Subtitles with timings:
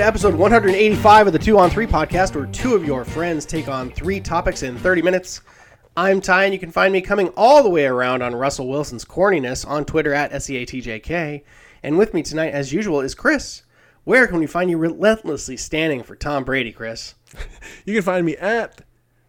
[0.00, 3.68] To episode 185 of the Two on Three podcast, where two of your friends take
[3.68, 5.42] on three topics in 30 minutes.
[5.94, 9.04] I'm Ty, and you can find me coming all the way around on Russell Wilson's
[9.04, 11.42] corniness on Twitter at SEATJK.
[11.82, 13.64] And with me tonight, as usual, is Chris.
[14.04, 17.14] Where can we find you relentlessly standing for Tom Brady, Chris?
[17.84, 18.80] You can find me at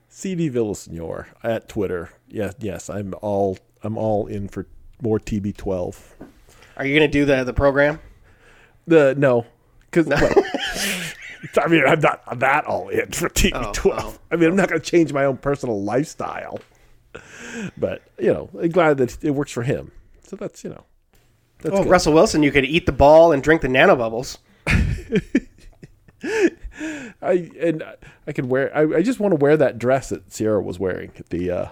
[0.08, 2.12] CD Villasenor at Twitter.
[2.30, 4.68] Yes, yes, I'm all I'm all in for
[5.02, 5.98] more TB12.
[6.78, 8.00] Are you going to do the, the program?
[8.88, 9.46] The no,
[9.92, 10.08] because
[11.58, 13.92] I mean I'm not that all in for TB12.
[13.94, 14.18] oh.
[14.32, 16.60] I mean I'm not going to change my own personal lifestyle,
[17.78, 19.92] but you know I'm glad that it works for him.
[20.24, 20.84] So that's you know
[21.60, 21.90] that's Oh, good.
[21.92, 24.38] Russell Wilson, you could eat the ball and drink the nanobubbles.
[27.22, 27.84] I and
[28.28, 28.76] I could wear.
[28.76, 31.68] I, I just want to wear that dress that Ciara was wearing at the uh,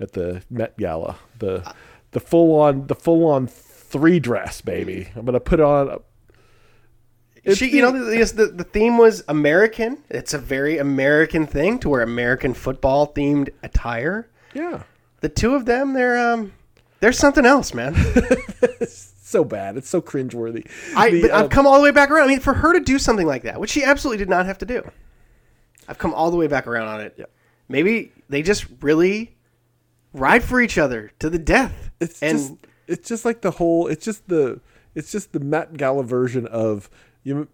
[0.00, 1.16] at the Met Gala.
[1.38, 1.72] The
[2.10, 5.08] the full on the full on three dress, baby.
[5.16, 6.00] I'm gonna put on.
[7.48, 10.02] It's She, you know, the, the, the theme was American.
[10.10, 14.28] It's a very American thing to wear American football themed attire.
[14.52, 14.82] Yeah,
[15.20, 16.52] The two of them, they're um,
[17.00, 17.94] they're something else, man.
[18.86, 19.78] so bad.
[19.78, 20.70] It's so cringeworthy.
[20.94, 22.24] I The, but uh, I've come all the way back around.
[22.24, 24.58] I mean, for her to do something like that, which she absolutely did not have
[24.58, 24.82] to do,
[25.88, 27.14] I've come all the way back around on it.
[27.16, 27.26] Yeah.
[27.68, 29.36] Maybe they just really
[30.12, 31.90] ride for each other to the death.
[32.00, 32.52] it's and just
[32.86, 33.86] it's just like the whole.
[33.86, 34.60] It's just the
[34.94, 36.90] it's just the Met Gala version of
[37.28, 37.48] you.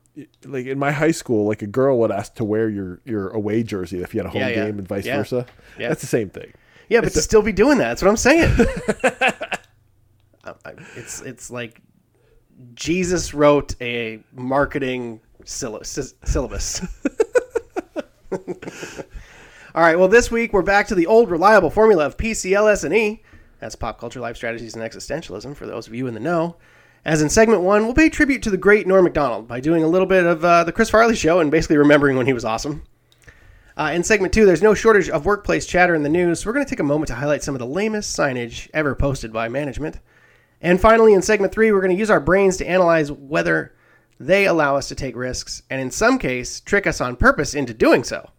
[0.44, 3.62] Like in my high school, like a girl would ask to wear your your away
[3.64, 4.66] jersey if you had a home Yeah, yeah.
[4.66, 5.16] game and vice Yeah.
[5.16, 5.46] versa.
[5.78, 5.88] Yeah.
[5.88, 6.52] That's the same thing.
[6.88, 8.54] yeah, but to still be doing that, that's what I'm saying.
[10.44, 10.52] Uh,
[10.96, 11.80] it's it's like
[12.74, 16.82] Jesus wrote a marketing sylla- syllabus.
[18.30, 19.98] All right.
[19.98, 23.22] Well, this week we're back to the old reliable formula of PCLS and E.
[23.58, 25.56] That's pop culture, life strategies, and existentialism.
[25.56, 26.56] For those of you in the know,
[27.04, 29.88] as in segment one, we'll pay tribute to the great Norm Macdonald by doing a
[29.88, 32.82] little bit of uh, the Chris Farley show and basically remembering when he was awesome.
[33.76, 36.54] Uh, in segment two, there's no shortage of workplace chatter in the news, so we're
[36.54, 39.48] going to take a moment to highlight some of the lamest signage ever posted by
[39.48, 39.98] management.
[40.60, 43.74] And finally, in segment three, we're going to use our brains to analyze whether
[44.20, 47.74] they allow us to take risks, and in some case, trick us on purpose into
[47.74, 48.30] doing so.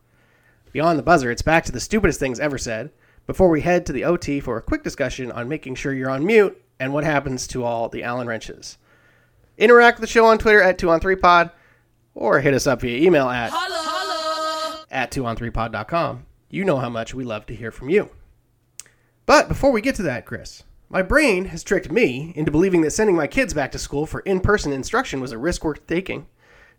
[0.72, 2.92] Beyond the buzzer, it's back to the stupidest things ever said.
[3.28, 6.26] Before we head to the OT for a quick discussion on making sure you're on
[6.26, 8.78] mute and what happens to all the Allen wrenches.
[9.58, 11.52] Interact with the show on Twitter at 2on3pod
[12.14, 13.52] or hit us up via email at
[14.92, 16.26] at 2on3pod.com.
[16.50, 18.10] You know how much we love to hear from you.
[19.26, 22.92] But before we get to that, Chris, my brain has tricked me into believing that
[22.92, 26.28] sending my kids back to school for in person instruction was a risk worth taking,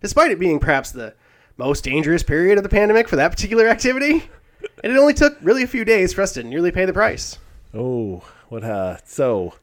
[0.01, 1.15] despite it being perhaps the
[1.57, 4.31] most dangerous period of the pandemic for that particular activity.
[4.85, 7.39] And it only took really a few days for us to nearly pay the price.
[7.75, 8.63] Oh, what?
[8.65, 9.55] Uh, so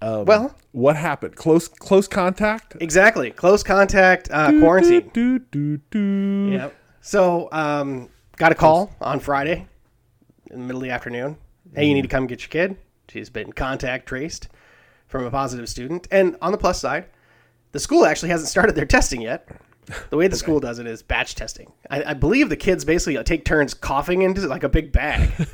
[0.00, 1.36] Well, what happened?
[1.36, 2.76] Close close contact.
[2.80, 3.30] exactly.
[3.30, 5.10] Close contact uh, quarantine.
[5.12, 6.50] Do, do, do.
[6.52, 6.74] Yep.
[7.00, 9.66] So, um, got a call on Friday
[10.50, 11.36] in the middle of the afternoon.
[11.74, 12.76] Hey, you need to come get your kid.
[13.08, 14.48] She's been contact traced
[15.08, 16.08] from a positive student.
[16.10, 17.06] And on the plus side,
[17.72, 19.48] the school actually hasn't started their testing yet.
[20.10, 21.72] The way the school does it is batch testing.
[21.90, 25.30] I, I believe the kids basically take turns coughing into like a big bag.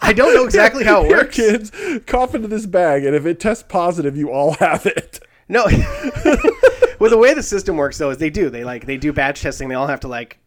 [0.00, 1.36] I don't know exactly how it works.
[1.36, 1.72] kids,
[2.06, 5.20] cough into this bag, and if it tests positive, you all have it.
[5.48, 5.64] No.
[6.98, 9.42] well, the way the system works though is they do they like they do batch
[9.42, 9.68] testing.
[9.68, 10.38] They all have to like,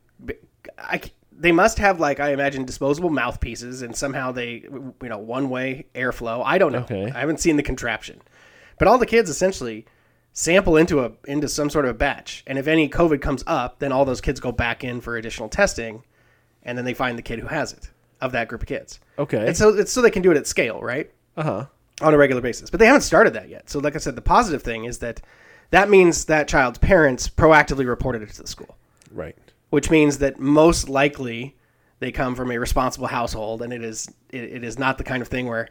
[0.78, 1.02] I
[1.32, 4.64] they must have like I imagine disposable mouthpieces and somehow they
[5.02, 6.44] you know one way airflow.
[6.46, 6.80] I don't know.
[6.80, 7.12] Okay.
[7.14, 8.22] I haven't seen the contraption,
[8.78, 9.86] but all the kids essentially
[10.34, 13.80] sample into a into some sort of a batch, and if any COVID comes up,
[13.80, 16.04] then all those kids go back in for additional testing,
[16.64, 17.90] and then they find the kid who has it
[18.22, 19.00] of that group of kids.
[19.18, 19.48] Okay.
[19.48, 21.12] And so it's so they can do it at scale, right?
[21.38, 21.66] Uh huh.
[22.02, 22.70] on a regular basis.
[22.70, 23.70] But they haven't started that yet.
[23.70, 25.22] So, like I said, the positive thing is that
[25.72, 28.78] that means that child's parents proactively reported it to the school,
[29.12, 29.38] Right.
[29.70, 31.56] which means that most likely
[32.00, 35.22] they come from a responsible household, and it is it, it is not the kind
[35.22, 35.70] of thing where.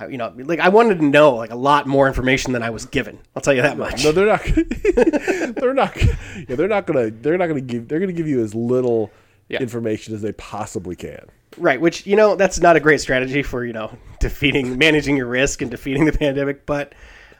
[0.00, 2.70] Uh, You know, like I wanted to know like a lot more information than I
[2.70, 3.18] was given.
[3.34, 4.04] I'll tell you that much.
[4.04, 4.42] No, they're not.
[5.56, 5.96] they're not.
[6.48, 7.10] Yeah, they're not gonna.
[7.10, 7.88] They're not gonna give.
[7.88, 9.10] They're gonna give you as little
[9.48, 9.60] Yeah.
[9.60, 11.26] information as they possibly can.
[11.56, 13.90] Right, which you know that's not a great strategy for you know
[14.20, 16.94] defeating managing your risk and defeating the pandemic, but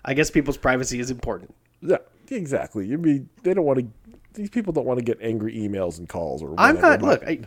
[0.04, 1.54] I guess people's privacy is important.
[1.82, 1.98] Yeah,
[2.30, 2.86] exactly.
[2.86, 3.86] You mean they don't want to.
[4.34, 6.54] These people don't want to get angry emails and calls or.
[6.58, 6.98] I'm whatever.
[6.98, 7.02] not.
[7.02, 7.40] Look, I,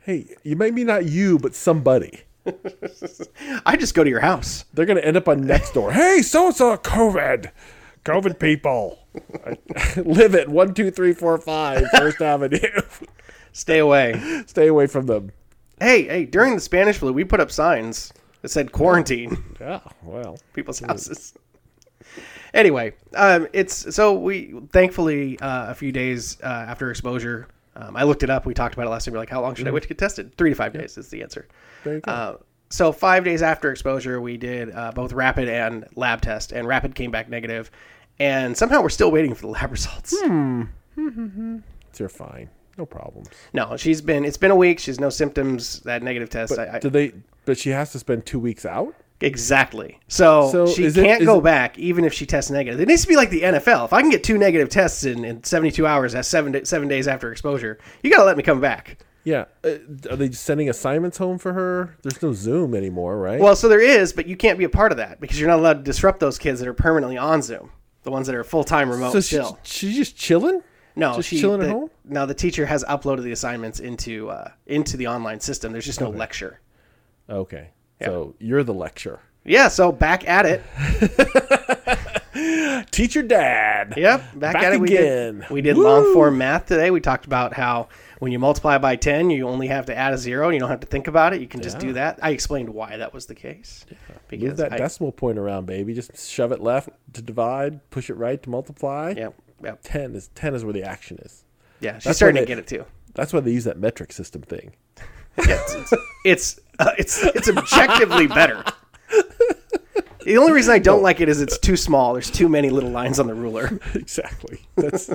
[0.00, 2.20] Hey, you maybe not you, but somebody.
[3.66, 4.64] I just go to your house.
[4.74, 5.92] They're gonna end up on next door.
[5.92, 7.50] hey, so and so COVID,
[8.04, 8.98] COVID people,
[9.96, 12.58] live at one two three four five First Avenue.
[13.52, 14.42] Stay away.
[14.46, 15.32] Stay away from them.
[15.80, 18.12] Hey, hey, during the Spanish flu, we put up signs
[18.42, 21.34] that said quarantine Yeah, well, people's houses.
[22.54, 28.04] anyway, um, it's so we thankfully uh, a few days uh, after exposure, um, I
[28.04, 28.46] looked it up.
[28.46, 29.12] We talked about it last time.
[29.12, 30.34] We're like, how long should I wait to get tested?
[30.36, 31.46] Three to five days is the answer.
[31.84, 32.10] There you go.
[32.10, 32.36] Uh,
[32.70, 36.94] so five days after exposure, we did uh, both rapid and lab test, and rapid
[36.94, 37.70] came back negative,
[38.18, 40.14] and somehow we're still waiting for the lab results.
[41.98, 42.50] You're fine.
[42.78, 43.28] No problems.
[43.52, 44.24] No, she's been.
[44.24, 44.78] It's been a week.
[44.78, 45.80] She's no symptoms.
[45.80, 46.58] That negative test.
[46.58, 47.12] I, I, Do they?
[47.44, 48.94] But she has to spend two weeks out.
[49.20, 49.98] Exactly.
[50.08, 52.80] So, So she can't is go it- back even if she tests negative.
[52.80, 53.84] It needs to be like the NFL.
[53.86, 57.08] If I can get two negative tests in, in 72 hours, that's seven seven days
[57.08, 57.78] after exposure.
[58.02, 58.98] You got to let me come back.
[59.24, 59.46] Yeah.
[59.64, 59.70] Uh,
[60.08, 61.96] are they sending assignments home for her?
[62.02, 63.40] There's no Zoom anymore, right?
[63.40, 65.58] Well, so there is, but you can't be a part of that because you're not
[65.58, 67.70] allowed to disrupt those kids that are permanently on Zoom.
[68.04, 70.62] The ones that are full time remote so she, she's just chilling.
[70.94, 71.90] No, Just she chilling the, at home.
[72.04, 75.72] No, the teacher has uploaded the assignments into uh, into the online system.
[75.72, 76.60] There's just no lecture.
[77.28, 77.70] Okay.
[78.04, 79.20] So you're the lecture.
[79.44, 80.62] Yeah, so back at it.
[82.90, 83.94] Teacher dad.
[83.96, 84.80] Yep, back, Back at it.
[84.80, 85.38] We again.
[85.40, 86.90] did, we did long form math today.
[86.90, 87.88] We talked about how
[88.18, 90.48] when you multiply by 10, you only have to add a zero.
[90.50, 91.40] You don't have to think about it.
[91.40, 92.18] You can just do that.
[92.22, 93.86] I explained why that was the case.
[93.90, 93.98] Move
[94.28, 95.94] Because that I, decimal point around, baby.
[95.94, 99.14] Just shove it left to divide, push it right to multiply.
[99.16, 99.80] Yep, yep.
[99.82, 101.44] Ten is ten is where the action is.
[101.80, 102.84] Yeah, she's That's starting why to they- get it too.
[103.14, 104.72] That's why they use that metric system thing.
[105.38, 105.92] Yeah, it's it's
[106.24, 108.64] it's, uh, it's it's objectively better.
[110.26, 112.12] The only reason I don't like it is it's too small.
[112.12, 113.78] There's too many little lines on the ruler.
[113.94, 114.66] exactly.
[114.74, 115.08] That's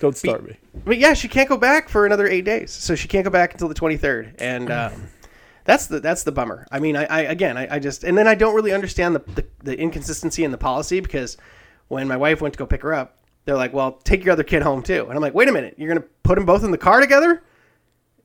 [0.00, 0.56] don't start me.
[0.84, 3.52] But yeah, she can't go back for another eight days, so she can't go back
[3.52, 5.08] until the 23rd, and um,
[5.64, 6.66] that's the that's the bummer.
[6.72, 9.20] I mean, I, I again, I, I just and then I don't really understand the,
[9.34, 11.36] the the inconsistency in the policy because
[11.86, 14.42] when my wife went to go pick her up, they're like, "Well, take your other
[14.42, 16.72] kid home too," and I'm like, "Wait a minute, you're gonna put them both in
[16.72, 17.42] the car together?"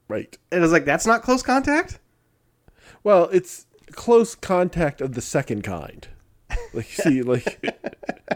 [0.08, 0.38] Right.
[0.52, 2.00] And I was like, "That's not close contact."
[3.04, 6.08] Well, it's close contact of the second kind.
[6.74, 7.60] Like see, like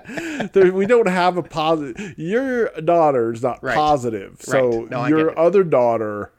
[0.53, 2.15] there, we don't have a positive.
[2.17, 3.75] Your daughter is not Right.
[3.75, 4.89] positive, so Right.
[4.89, 6.31] No, your other daughter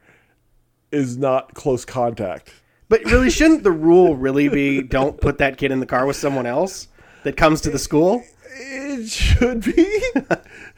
[0.91, 2.53] is not close contact.
[2.89, 6.17] But really, shouldn't the rule really be don't put that kid in the car with
[6.17, 6.89] someone else
[7.23, 8.25] that comes to the school?
[8.53, 10.03] It should be.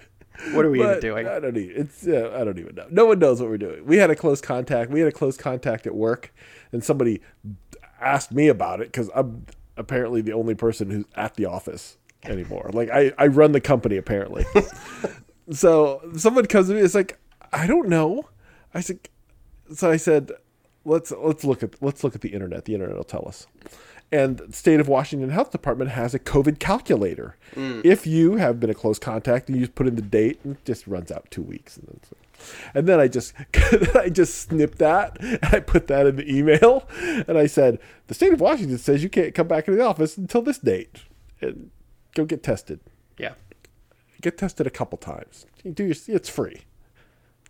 [0.53, 1.29] What are we even doing?
[1.29, 1.81] I don't even.
[1.81, 2.87] It's uh, I don't even know.
[2.91, 3.85] No one knows what we're doing.
[3.87, 4.91] We had a close contact.
[4.91, 6.35] We had a close contact at work,
[6.73, 7.21] and somebody
[8.01, 9.47] asked me about it because I'm
[9.77, 12.71] apparently the only person who's at the office anymore.
[12.73, 14.45] Like I, I run the company apparently.
[15.51, 16.81] so someone comes to me.
[16.81, 17.19] It's like
[17.53, 18.29] I don't know.
[18.75, 18.99] I said.
[19.75, 20.33] So I said,
[20.85, 22.65] let's let's look at let's look at the internet.
[22.65, 23.47] The internet will tell us.
[24.13, 27.37] And the state of Washington Health Department has a COVID calculator.
[27.55, 27.83] Mm.
[27.83, 30.57] If you have been a close contact and you just put in the date, and
[30.57, 31.79] it just runs out two weeks.
[31.79, 32.01] And then,
[32.75, 33.33] and then I just
[33.97, 37.79] I just snipped that and I put that in the email and I said
[38.09, 41.03] the state of Washington says you can't come back into the office until this date.
[41.41, 41.71] And
[42.15, 42.81] go get tested.
[43.19, 43.35] Yeah.
[44.21, 45.47] Get tested a couple times.
[45.65, 46.63] You do your, it's free.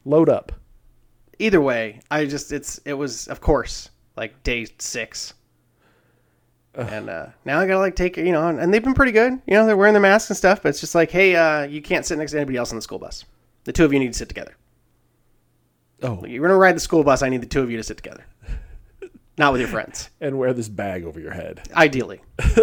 [0.04, 0.52] Load up.
[1.38, 5.34] Either way, I just it's it was of course like day six.
[6.74, 9.34] And uh, now I gotta like take you know, and, and they've been pretty good.
[9.46, 11.82] You know, they're wearing their masks and stuff, but it's just like, hey, uh, you
[11.82, 13.24] can't sit next to anybody else on the school bus.
[13.64, 14.56] The two of you need to sit together.
[16.02, 17.22] Oh, You're gonna ride the school bus.
[17.22, 18.24] I need the two of you to sit together,
[19.38, 20.10] not with your friends.
[20.20, 21.62] and wear this bag over your head.
[21.74, 22.20] Ideally,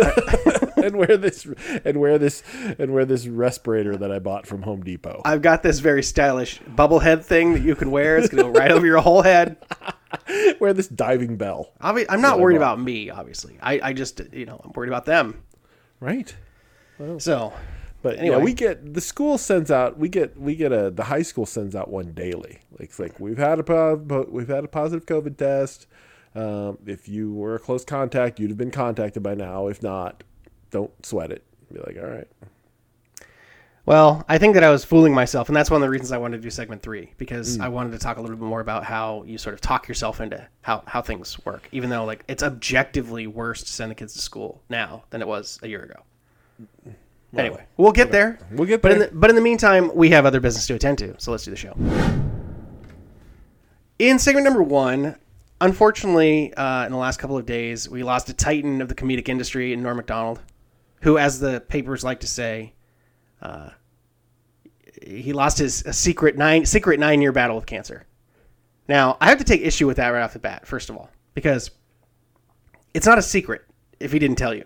[0.77, 1.47] and wear this
[1.85, 2.43] and wear this
[2.77, 5.21] and wear this respirator that I bought from Home Depot.
[5.25, 8.17] I've got this very stylish bubble head thing that you can wear.
[8.17, 9.57] It's gonna go right over your whole head.
[10.59, 11.71] wear this diving bell.
[11.81, 13.09] Obvi- I'm not worried about me.
[13.09, 15.43] Obviously, I, I just you know I'm worried about them.
[15.99, 16.35] Right.
[17.17, 17.53] So
[18.01, 18.37] But Anyway.
[18.37, 21.45] yeah, we get the school sends out we get we get a the high school
[21.45, 22.59] sends out one daily.
[22.71, 23.95] Like it's like we've had a
[24.29, 25.87] we've had a positive COVID test.
[26.35, 29.67] Um, if you were a close contact, you'd have been contacted by now.
[29.67, 30.23] If not,
[30.71, 31.43] don't sweat it.
[31.71, 32.27] Be like, all right.
[33.85, 36.19] Well, I think that I was fooling myself, and that's one of the reasons I
[36.19, 38.83] wanted to do segment three because I wanted to talk a little bit more about
[38.83, 42.43] how you sort of talk yourself into how, how things work, even though like it's
[42.43, 46.93] objectively worse to send the kids to school now than it was a year ago.
[47.35, 48.37] anyway, we'll get there.
[48.51, 50.99] We'll get But in the, but in the meantime, we have other business to attend
[50.99, 51.75] to, so let's do the show.
[53.97, 55.15] In segment number one,
[55.61, 59.29] unfortunately, uh, in the last couple of days, we lost a titan of the comedic
[59.29, 60.39] industry in Norm Macdonald,
[61.01, 62.73] who, as the papers like to say,
[63.41, 63.69] uh,
[65.05, 68.05] he lost his a secret nine secret nine year battle with cancer.
[68.87, 71.09] Now, I have to take issue with that right off the bat, first of all,
[71.33, 71.71] because
[72.93, 73.61] it's not a secret
[73.99, 74.65] if he didn't tell you.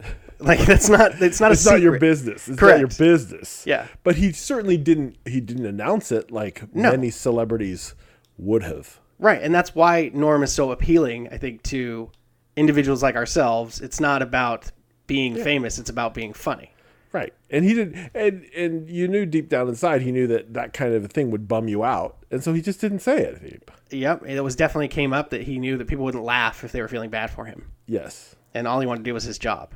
[0.38, 1.82] Like that's not it's not It's a not secret.
[1.82, 2.48] your business.
[2.48, 2.80] It's Correct.
[2.80, 3.62] not your business.
[3.64, 3.86] Yeah.
[4.02, 6.90] But he certainly didn't he didn't announce it like No.
[6.90, 7.94] many celebrities
[8.38, 8.98] would have.
[9.22, 12.10] Right, and that's why Norm is so appealing, I think, to
[12.56, 13.80] individuals like ourselves.
[13.80, 14.70] It's not about
[15.06, 16.72] being famous; it's about being funny.
[17.12, 17.32] Right.
[17.50, 20.94] And he did and and you knew deep down inside he knew that that kind
[20.94, 22.16] of a thing would bum you out.
[22.30, 23.70] And so he just didn't say it.
[23.90, 26.80] Yep, it was definitely came up that he knew that people wouldn't laugh if they
[26.80, 27.70] were feeling bad for him.
[27.86, 28.34] Yes.
[28.54, 29.74] And all he wanted to do was his job.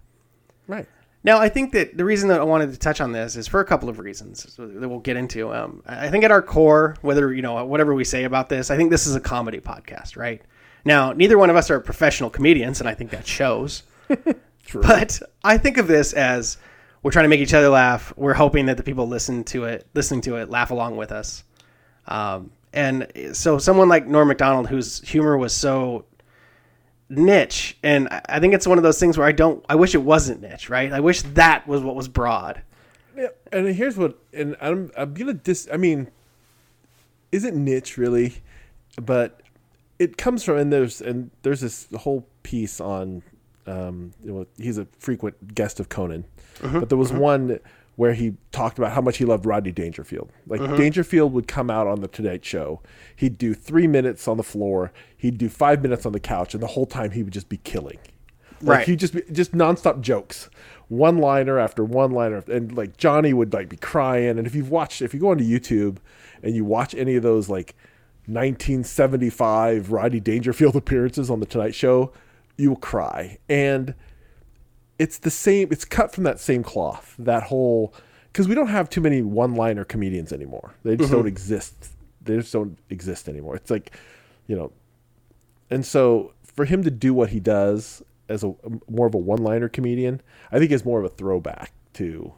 [0.66, 0.88] Right.
[1.26, 3.58] Now, I think that the reason that I wanted to touch on this is for
[3.58, 5.52] a couple of reasons that we'll get into.
[5.52, 8.76] Um, I think at our core, whether you know whatever we say about this, I
[8.76, 10.40] think this is a comedy podcast, right?
[10.84, 13.82] Now, neither one of us are professional comedians, and I think that shows.
[14.66, 14.82] True.
[14.82, 16.58] But I think of this as
[17.02, 18.12] we're trying to make each other laugh.
[18.16, 21.42] We're hoping that the people listen to it, listening to it, laugh along with us.
[22.06, 26.04] Um, and so, someone like Norm Macdonald, whose humor was so
[27.08, 29.64] niche, and I think it's one of those things where I don't.
[29.68, 30.92] I wish it wasn't niche, right?
[30.92, 32.62] I wish that was what was broad.
[33.16, 35.68] Yeah, and here's what, and I'm I'm gonna dis.
[35.72, 36.10] I mean,
[37.32, 38.36] is it niche really?
[39.00, 39.40] But
[39.98, 43.22] it comes from and there's and there's this whole piece on.
[43.68, 46.24] Um, you know, he's a frequent guest of Conan,
[46.62, 47.58] but there was one
[47.96, 50.30] where he talked about how much he loved Rodney Dangerfield.
[50.46, 50.76] Like mm-hmm.
[50.76, 52.82] Dangerfield would come out on the Tonight Show,
[53.16, 56.62] he'd do three minutes on the floor, he'd do five minutes on the couch, and
[56.62, 57.98] the whole time he would just be killing.
[58.60, 58.86] Like Right.
[58.86, 60.48] He just be, just nonstop jokes,
[60.88, 64.38] one liner after one liner, and like Johnny would like be crying.
[64.38, 65.98] And if you've watched, if you go onto YouTube
[66.42, 67.74] and you watch any of those like
[68.26, 72.12] 1975 Rodney Dangerfield appearances on the Tonight Show,
[72.56, 73.38] you will cry.
[73.48, 73.94] And
[74.98, 77.94] it's the same it's cut from that same cloth that whole
[78.32, 81.28] because we don't have too many one-liner comedians anymore they just don't mm-hmm.
[81.28, 83.96] exist they just don't exist anymore it's like
[84.46, 84.72] you know
[85.70, 88.52] and so for him to do what he does as a
[88.88, 92.32] more of a one-liner comedian i think is more of a throwback to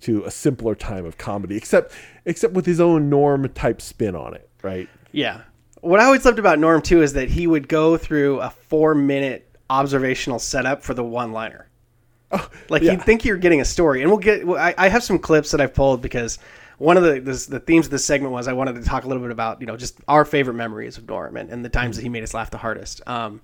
[0.00, 1.92] to a simpler time of comedy except
[2.24, 5.42] except with his own norm type spin on it right Yeah.
[5.82, 8.94] What I always loved about Norm too is that he would go through a four
[8.94, 11.68] minute observational setup for the one liner.
[12.68, 12.92] like yeah.
[12.92, 14.46] you'd think you're getting a story, and we'll get.
[14.46, 16.38] well, I, I have some clips that I've pulled because
[16.78, 19.08] one of the this, the themes of this segment was I wanted to talk a
[19.08, 21.96] little bit about you know just our favorite memories of Norm and, and the times
[21.96, 23.06] that he made us laugh the hardest.
[23.06, 23.40] Um,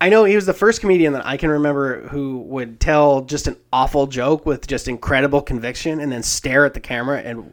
[0.00, 3.46] I know he was the first comedian that I can remember who would tell just
[3.46, 7.52] an awful joke with just incredible conviction and then stare at the camera and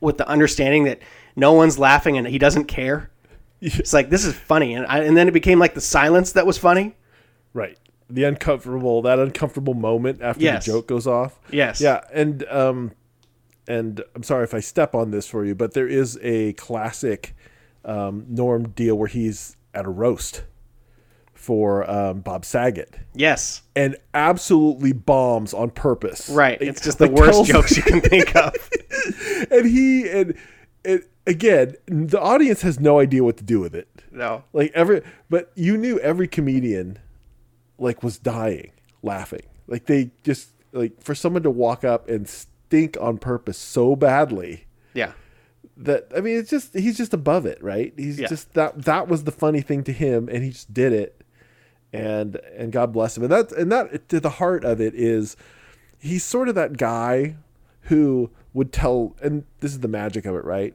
[0.00, 0.98] with the understanding that
[1.36, 3.10] no one's laughing and he doesn't care.
[3.60, 6.46] It's like this is funny, and I, and then it became like the silence that
[6.46, 6.96] was funny.
[7.54, 7.78] Right.
[8.10, 10.64] The uncomfortable that uncomfortable moment after Yes.
[10.66, 11.38] the joke goes off.
[11.50, 11.80] Yes.
[11.80, 12.92] Yeah, and um
[13.66, 17.34] and I'm sorry if I step on this for you, but there is a classic
[17.84, 20.44] um Norm deal where he's at a roast
[21.32, 26.28] for um Bob Saget Yes, and absolutely bombs on purpose.
[26.28, 26.60] right.
[26.60, 28.54] It's just the like worst tells- jokes you can think of.
[29.50, 30.34] and he and
[30.84, 33.88] it again, the audience has no idea what to do with it.
[34.12, 34.44] No.
[34.52, 36.98] Like every, but you knew every comedian,
[37.78, 38.70] like, was dying
[39.02, 39.42] laughing.
[39.66, 44.64] Like they just like for someone to walk up and stink on purpose so badly
[44.92, 45.12] Yeah.
[45.76, 47.92] that I mean, it's just he's just above it, right?
[47.96, 48.28] He's Yeah.
[48.28, 51.22] just that that was the funny thing to him, and he just did it,
[51.92, 53.22] and and God bless him.
[53.24, 55.36] And that and that to the heart of it is
[55.98, 57.36] he's sort of that guy
[57.88, 60.74] who would tell, and this is the magic of it, right?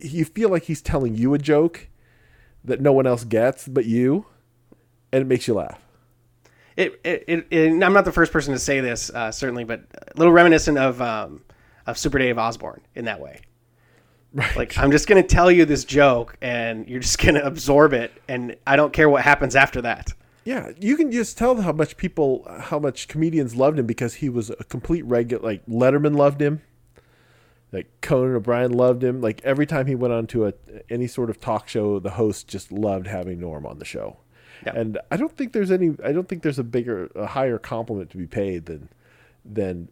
[0.00, 1.88] You feel like he's telling you a joke
[2.64, 4.26] that no one else gets but you,
[5.12, 5.80] and it makes you laugh.
[6.76, 9.80] It, it, it, it- I'm not the first person to say this, uh, certainly, but
[9.94, 11.42] a little reminiscent of um,
[11.86, 13.40] of Super Dave Osborne in that way.
[14.34, 14.56] Right.
[14.56, 18.56] Like I'm just gonna tell you this joke, and you're just gonna absorb it, and
[18.66, 20.12] I don't care what happens after that.
[20.44, 24.28] Yeah, you can just tell how much people, how much comedians loved him because he
[24.28, 25.42] was a complete regular.
[25.42, 26.60] Like Letterman loved him,
[27.72, 29.20] like Conan O'Brien loved him.
[29.20, 30.52] Like every time he went on to a
[30.90, 34.18] any sort of talk show, the host just loved having Norm on the show.
[34.66, 34.80] Yeah.
[34.80, 35.94] And I don't think there's any.
[36.04, 38.88] I don't think there's a bigger, a higher compliment to be paid than
[39.44, 39.88] than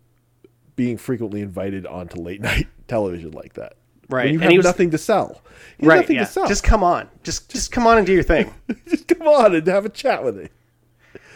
[0.77, 3.75] being frequently invited onto late night television like that.
[4.11, 5.41] Right, When you and have was- nothing to sell.
[5.79, 6.01] You have Right?
[6.03, 6.25] Nothing Yeah.
[6.25, 6.47] to sell.
[6.49, 7.09] Just come on.
[7.23, 8.53] Just just come on and do your thing.
[8.89, 10.49] just come on and have a chat with me.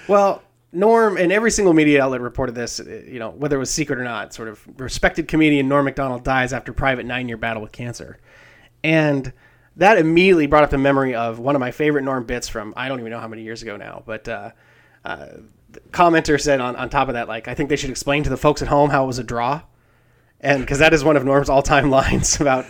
[0.09, 0.43] Well,
[0.73, 3.99] Norm and every single media outlet reported this, uh, you know, whether it was secret
[3.99, 4.35] or not.
[4.35, 8.19] Sort of respected comedian Norm Macdonald dies after private nine-year battle with cancer,
[8.85, 9.33] and
[9.79, 12.89] that immediately brought up the memory of one of my favorite Norm bits from I
[12.89, 14.51] don't even know how many years ago now, but uh,
[15.05, 15.27] uh,
[15.71, 18.31] the commenter said on on top of that, like I think they should explain to
[18.31, 19.63] the folks at home how it was a draw,
[20.41, 22.67] and because that is one of Norm's all-time lines about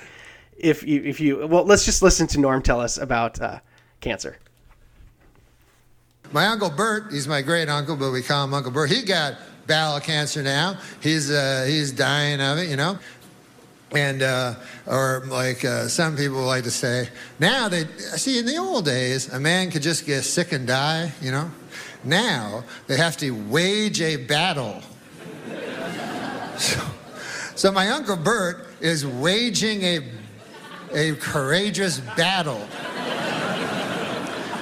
[0.57, 3.61] if you if you well, let's just listen to Norm tell us about uh,
[4.01, 4.39] cancer.
[6.31, 8.91] My uncle Bert, he's my great uncle, but we call him Uncle Bert.
[8.91, 9.37] He got
[9.67, 10.79] bowel cancer now.
[11.01, 12.99] He's uh, he's dying of it, you know.
[13.93, 14.55] And uh,
[14.87, 19.33] or like uh, some people like to say, now they see in the old days
[19.33, 21.51] a man could just get sick and die, you know.
[22.05, 24.83] Now they have to wage a battle
[26.59, 26.81] So,
[27.55, 30.01] so my uncle Bert is waging a,
[30.93, 32.59] a courageous battle,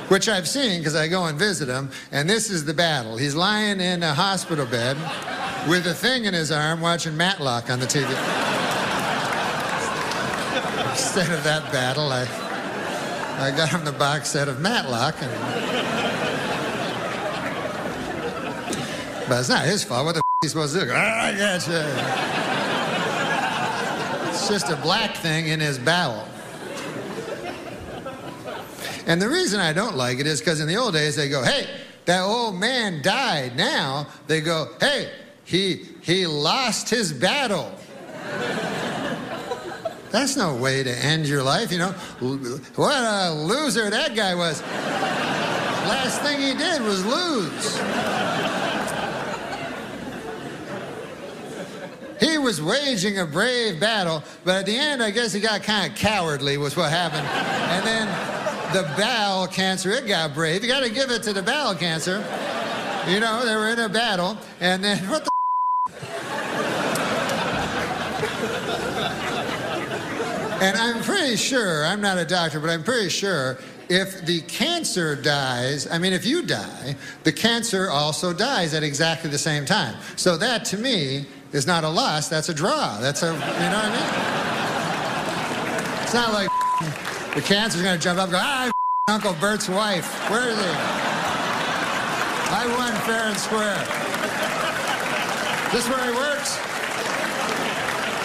[0.09, 1.90] which I've seen because I go and visit him.
[2.12, 3.16] And this is the battle.
[3.16, 4.99] He's lying in a hospital bed
[5.66, 8.12] with a thing in his arm watching Matlock on the TV.
[10.97, 12.23] Instead of that battle, I,
[13.38, 15.15] I got him the box set of Matlock.
[15.21, 15.31] And,
[19.29, 20.07] but it's not his fault.
[20.07, 20.93] What the f- is he supposed to do?
[20.95, 21.85] Ah, I gotcha.
[24.31, 26.26] It's just a black thing in his bowel.
[29.07, 31.43] And the reason I don't like it is because in the old days they go,
[31.43, 31.69] hey,
[32.07, 33.55] that old man died.
[33.55, 35.11] Now they go, hey,
[35.45, 37.71] he, he lost his battle.
[40.16, 41.90] That's no way to end your life, you know.
[42.75, 44.62] What a loser that guy was.
[44.62, 47.76] Last thing he did was lose.
[52.18, 55.92] He was waging a brave battle, but at the end, I guess he got kind
[55.92, 57.26] of cowardly, was what happened.
[57.26, 60.62] And then the bowel cancer, it got brave.
[60.64, 62.25] You got to give it to the bowel cancer.
[63.06, 65.36] You know, they were in a battle, and then what the
[70.60, 73.58] And I'm pretty sure, I'm not a doctor, but I'm pretty sure
[73.88, 79.28] if the cancer dies, I mean, if you die, the cancer also dies at exactly
[79.30, 79.96] the same time.
[80.16, 82.98] So that to me is not a loss, that's a draw.
[83.00, 84.02] That's a, you know what I mean?
[86.02, 86.48] It's not like
[87.34, 88.70] the cancer's gonna jump up and go, ah,
[89.08, 90.10] Uncle Bert's wife.
[90.30, 90.64] Where is he?
[92.48, 93.76] I won fair and square.
[95.70, 96.56] This is where he works?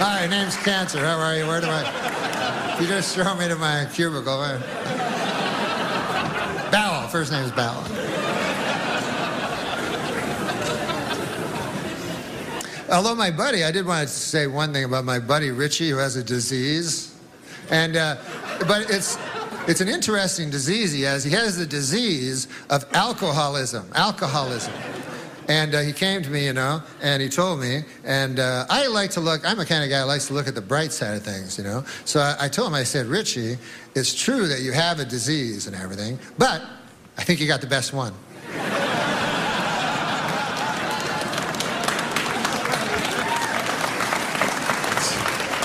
[0.03, 0.97] Hi, name's Cancer.
[0.97, 1.45] How are you?
[1.45, 2.77] Where do I?
[2.81, 4.39] You just throw me to my cubicle.
[4.39, 4.57] Where-
[6.71, 7.07] Bowel.
[7.09, 7.83] First name is Bowel.
[12.91, 15.97] Although my buddy, I did want to say one thing about my buddy Richie, who
[15.97, 17.15] has a disease,
[17.69, 18.17] and uh,
[18.67, 19.19] but it's
[19.67, 21.23] it's an interesting disease he has.
[21.23, 23.87] He has the disease of alcoholism.
[23.93, 24.73] Alcoholism.
[25.47, 28.87] And uh, he came to me, you know, and he told me, and uh, I
[28.87, 30.93] like to look, I'm a kind of guy who likes to look at the bright
[30.93, 31.83] side of things, you know.
[32.05, 33.57] So I, I told him, I said, Richie,
[33.95, 36.61] it's true that you have a disease and everything, but
[37.17, 38.13] I think you got the best one.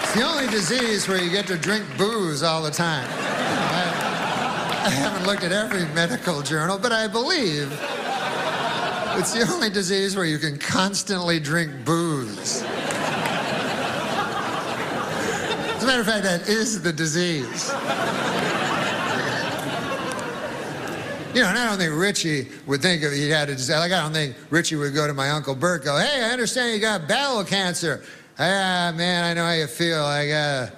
[0.03, 3.07] It's the only disease where you get to drink booze all the time.
[3.09, 7.71] I, I haven't looked at every medical journal, but I believe
[9.19, 12.63] it's the only disease where you can constantly drink booze.
[15.73, 17.71] As a matter of fact, that is the disease.
[21.35, 23.77] You know, and I don't think Richie would think if he had a disease.
[23.77, 26.75] Like, I don't think Richie would go to my Uncle Bert, go, hey, I understand
[26.75, 28.03] you got bowel cancer.
[28.39, 30.03] Ah, man, I know how you feel.
[30.03, 30.73] I gotta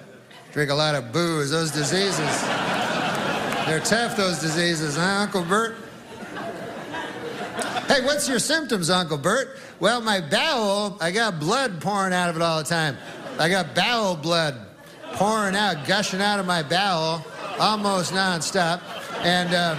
[0.51, 1.49] drink a lot of booze.
[1.49, 2.41] Those diseases,
[3.65, 5.75] they're tough, those diseases, huh, Uncle Bert?
[7.89, 9.57] Hey, what's your symptoms, Uncle Bert?
[9.79, 12.95] Well, my bowel, I got blood pouring out of it all the time.
[13.39, 14.55] I got bowel blood
[15.13, 17.25] pouring out, gushing out of my bowel
[17.59, 18.83] almost nonstop.
[19.23, 19.75] And uh,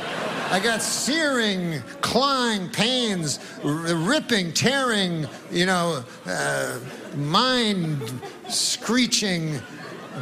[0.50, 6.80] I got searing, clawing pains, ripping, tearing, you know, uh,
[7.14, 8.02] mind
[8.48, 9.60] screeching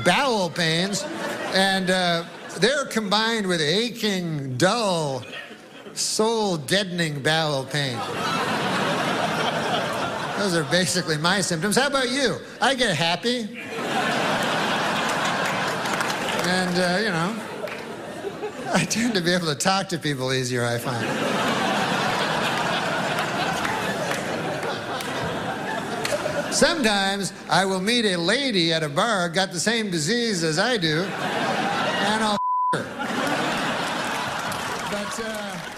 [0.04, 1.06] bowel pains.
[1.54, 2.24] And uh,
[2.58, 5.24] they're combined with aching, dull,
[5.98, 7.98] soul deadening bowel pain.
[10.38, 11.76] Those are basically my symptoms.
[11.76, 12.36] How about you?
[12.60, 13.48] I get happy.
[16.48, 17.36] And, uh, you know,
[18.72, 21.04] I tend to be able to talk to people easier, I find.
[26.54, 30.76] Sometimes I will meet a lady at a bar, got the same disease as I
[30.76, 32.38] do, and I'll
[32.72, 32.84] her.
[34.90, 35.77] But, uh,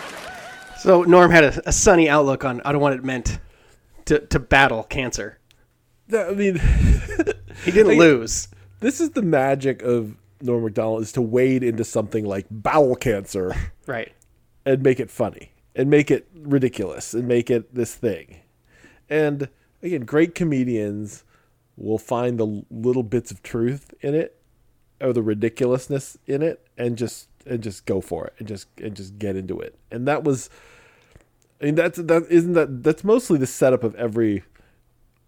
[0.83, 3.39] So Norm had a, a sunny outlook on, on what it meant
[4.07, 5.39] to, to battle cancer.
[6.13, 6.57] I mean,
[7.65, 8.49] He didn't Like- lose.
[8.81, 13.55] this is the magic of Norm Macdonald is to wade into something like bowel cancer
[13.87, 14.13] Right.
[14.65, 18.37] and make it funny and make it ridiculous and make it this thing.
[19.11, 19.49] And
[19.83, 21.25] again, great comedians
[21.77, 24.37] will find the little bits of truth in it
[25.01, 28.95] or the ridiculousness in it and just and just go for it and just and
[28.95, 29.77] just get into it.
[29.91, 30.51] And that was
[31.61, 34.45] I mean that's that isn't that that's mostly the setup of every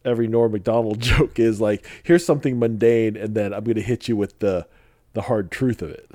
[0.04, 4.08] every Norm Macdonald joke is like here's something mundane and then I'm going to hit
[4.08, 4.66] you with the
[5.14, 6.10] the hard truth of it.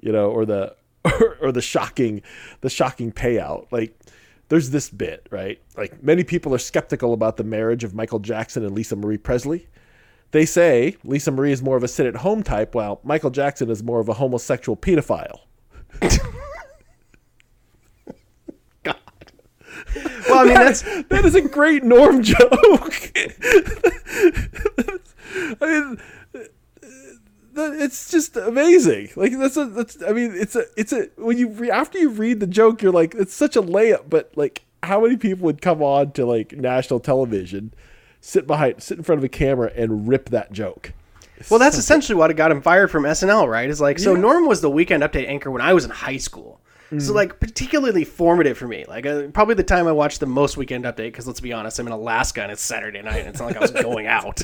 [0.00, 2.22] You know, or the or, or the shocking
[2.60, 3.66] the shocking payout.
[3.70, 3.98] Like
[4.48, 5.60] there's this bit, right?
[5.76, 9.66] Like many people are skeptical about the marriage of Michael Jackson and Lisa Marie Presley.
[10.30, 13.70] They say Lisa Marie is more of a sit at home type, while Michael Jackson
[13.70, 15.40] is more of a homosexual pedophile.
[18.82, 18.96] God.
[20.28, 23.10] Well, I mean that's that is a great Norm joke.
[25.60, 25.98] I mean,
[27.58, 29.10] it's just amazing.
[29.16, 30.02] Like that's a that's.
[30.02, 32.92] I mean, it's a it's a when you re, after you read the joke, you're
[32.92, 34.08] like, it's such a layup.
[34.08, 37.72] But like, how many people would come on to like national television,
[38.20, 40.92] sit behind, sit in front of a camera, and rip that joke?
[41.50, 43.70] well, that's essentially what got him fired from SNL, right?
[43.70, 44.14] Is like so.
[44.14, 44.20] Yeah.
[44.20, 46.60] Norm was the Weekend Update anchor when I was in high school.
[46.98, 48.86] So like particularly formative for me.
[48.88, 51.78] Like uh, probably the time I watched the most Weekend Update because let's be honest,
[51.78, 53.18] I'm in Alaska and it's Saturday night.
[53.18, 54.42] And it's not like I was going out.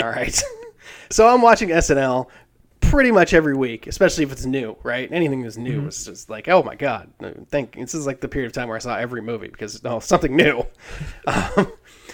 [0.00, 0.42] All right,
[1.10, 2.28] so I'm watching SNL
[2.80, 4.74] pretty much every week, especially if it's new.
[4.82, 7.10] Right, anything that's new is just like oh my god.
[7.50, 10.00] Thank this is like the period of time where I saw every movie because oh
[10.00, 10.66] something new.
[11.26, 11.72] Um,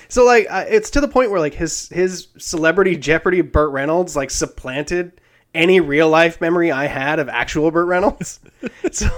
[0.08, 4.16] so like uh, it's to the point where like his his celebrity Jeopardy Burt Reynolds
[4.16, 5.20] like supplanted
[5.54, 8.40] any real life memory I had of actual Burt Reynolds.
[8.92, 9.08] so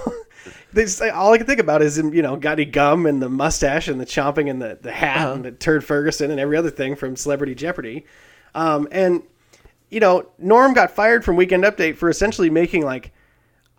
[0.73, 3.05] they just, like, all I can think about is him, you know, got any gum
[3.05, 6.39] and the mustache and the chomping and the, the hat and the turd Ferguson and
[6.39, 8.05] every other thing from Celebrity Jeopardy.
[8.55, 9.23] Um, and
[9.89, 13.11] you know, Norm got fired from Weekend Update for essentially making like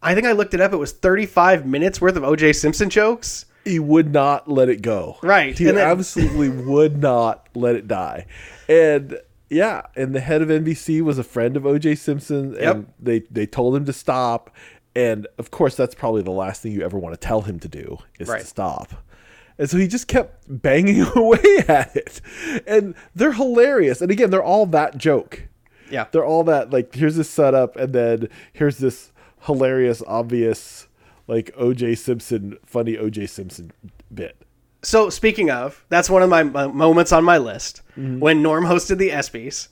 [0.03, 0.73] I think I looked it up.
[0.73, 3.47] It was 35 minutes worth of OJ Simpson jokes.
[3.65, 5.19] He would not let it go.
[5.23, 8.27] Right, He then- absolutely would not let it die.
[8.69, 9.19] And
[9.51, 12.85] yeah, and the head of NBC was a friend of OJ Simpson and Yep.
[12.99, 14.51] they they told him to stop.
[14.95, 17.69] And of course that's probably the last thing you ever want to tell him to
[17.69, 18.41] do is Right.
[18.41, 18.93] to stop.
[19.59, 22.21] And so he just kept banging away at it.
[22.67, 24.01] And they're hilarious.
[24.01, 25.49] And again, they're all that joke.
[25.91, 26.07] Yeah.
[26.11, 30.89] They're all that like here's this setup and then here's this hilarious obvious
[31.27, 33.73] like OJ Simpson funny OJ Simpson
[34.13, 34.37] bit.
[34.83, 38.19] So speaking of, that's one of my, my moments on my list mm-hmm.
[38.19, 39.69] when Norm hosted the ESPYS.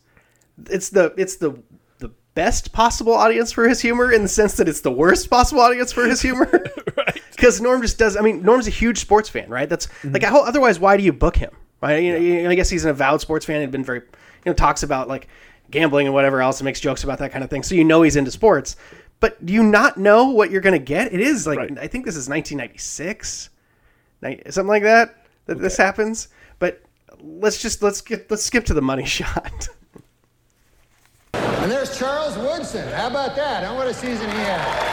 [0.70, 1.60] It's the it's the
[1.98, 5.62] the best possible audience for his humor in the sense that it's the worst possible
[5.62, 6.46] audience for his humor.
[6.96, 7.22] right.
[7.32, 8.16] Because Norm just does.
[8.16, 9.68] I mean, Norm's a huge sports fan, right?
[9.68, 10.12] That's mm-hmm.
[10.12, 11.50] like how, otherwise, why do you book him?
[11.80, 12.02] Right?
[12.02, 13.60] You know, you- I guess he's an avowed sports fan.
[13.60, 15.28] He'd been very, you know, talks about like
[15.70, 17.62] gambling and whatever else, and makes jokes about that kind of thing.
[17.62, 18.76] So you know he's into sports.
[19.20, 21.12] But do you not know what you're going to get?
[21.12, 21.78] It is like Right.
[21.78, 23.50] I think this is 1996
[24.50, 26.28] something like that that this happens
[26.58, 26.82] but
[27.22, 29.68] let's just let's get let's skip to the money shot
[31.32, 32.86] And there's Charles Woodson.
[32.92, 33.64] How about that?
[33.64, 34.90] And what a season he had.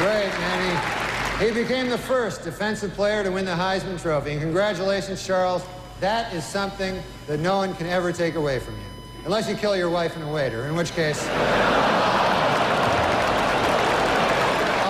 [0.00, 1.38] Great, man.
[1.38, 4.32] He, he became the first defensive player to win the Heisman Trophy.
[4.32, 5.62] And congratulations, Charles.
[6.02, 8.80] That is something that no one can ever take away from you.
[9.24, 11.22] Unless you kill your wife and a waiter, in which case.
[11.22, 11.28] all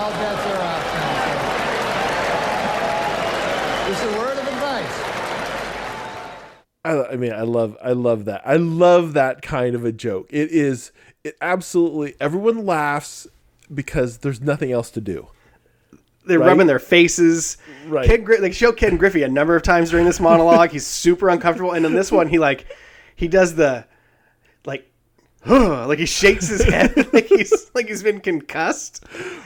[0.08, 0.84] bets are off.
[3.88, 5.02] Just a word of advice.
[6.86, 8.40] I, I mean, I love, I love that.
[8.46, 10.28] I love that kind of a joke.
[10.30, 10.92] It is,
[11.24, 12.14] it absolutely.
[12.20, 13.26] Everyone laughs
[13.74, 15.28] because there's nothing else to do.
[16.24, 16.46] They're Right.
[16.48, 17.56] rubbing their faces
[17.86, 18.06] Right.
[18.06, 21.72] Ken they show ken griffey a number of times during this monologue he's super uncomfortable
[21.72, 22.66] and in this one he like
[23.16, 23.84] he does the
[24.64, 24.90] like
[25.46, 29.04] like he shakes his head like he's like he's been concussed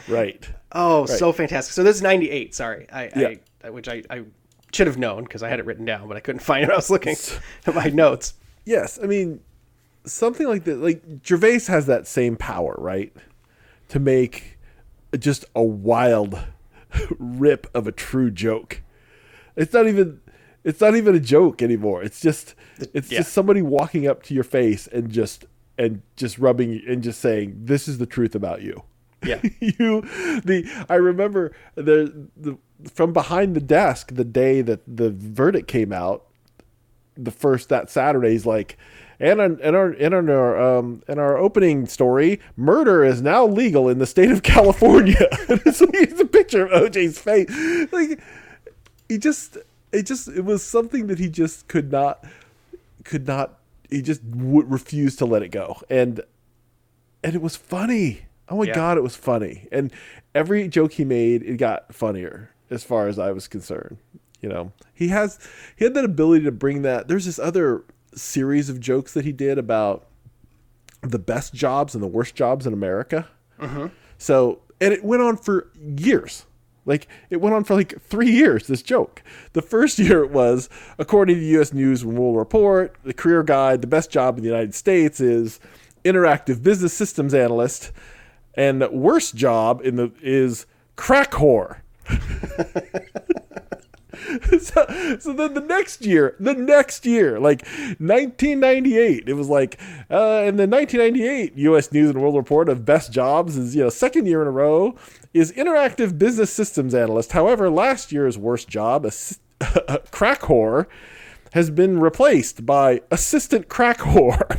[0.09, 0.49] Right.
[0.73, 3.35] oh so fantastic so this is 98 sorry i, Yeah.
[3.65, 4.23] I which i i
[4.73, 6.77] should have known because i had it written down but i couldn't find it i
[6.77, 7.17] was looking
[7.67, 8.35] at my notes
[8.69, 8.99] Yes.
[9.01, 9.39] I mean,
[10.07, 10.79] something like that.
[10.79, 13.13] Like Gervais has that same power, right?
[13.91, 14.59] To make
[15.17, 16.37] just a wild
[17.19, 18.83] rip of a true joke.
[19.57, 20.21] It's not even.
[20.65, 22.03] It's not even a joke anymore.
[22.03, 22.55] It's just.
[22.93, 23.19] It's Yeah.
[23.19, 25.45] just somebody walking up to your face and just
[25.79, 28.83] and just rubbing and just saying, "This is the truth about you."
[29.25, 29.41] Yeah.
[29.61, 30.03] you
[30.45, 32.59] the I remember the the
[32.93, 36.27] from behind the desk the day that the verdict came out
[37.17, 38.77] the first that Saturday he's like
[39.21, 43.89] and on, in our in our um in our opening story murder is now legal
[43.89, 45.29] in the state of California
[45.73, 47.49] so here's a picture of OJ's face
[47.93, 48.21] like
[49.09, 49.57] he just
[49.93, 52.25] it just it was something that he just could not
[53.05, 56.21] could not he just would refuse to let it go and
[57.25, 58.23] and it was funny.
[58.49, 58.75] Oh my Yeah.
[58.75, 59.67] god, it was funny.
[59.73, 59.93] And
[60.33, 63.97] every joke he made, it got funnier as far as I was concerned.
[64.41, 65.39] You know, he has
[65.75, 67.09] he had that ability to bring that.
[67.09, 67.83] There's this other
[68.17, 70.07] series of jokes that he did about
[71.03, 73.29] the best jobs and the worst jobs in America.
[73.61, 73.89] Uh-huh.
[74.19, 76.47] So, and it went on for years.
[76.85, 78.67] Like it went on for like three years.
[78.67, 79.23] This joke.
[79.53, 81.73] The first year it was, according to U.S.
[81.73, 85.61] News and World Report, the career guide, the best job in the United States is
[86.05, 87.93] interactive business systems analyst.
[88.55, 91.79] and the worst job in the is crack whore.
[94.61, 97.67] so, so then the next year, the next year, like
[97.99, 99.79] 1998, it was like,
[100.11, 101.93] uh, in the 1998 U.S.
[101.93, 104.95] News and World Report of best jobs is you know second year in a row
[105.33, 107.33] is interactive business systems analyst.
[107.33, 110.87] However, last year's worst job, a crack whore,
[111.53, 114.59] has been replaced by assistant crack whore.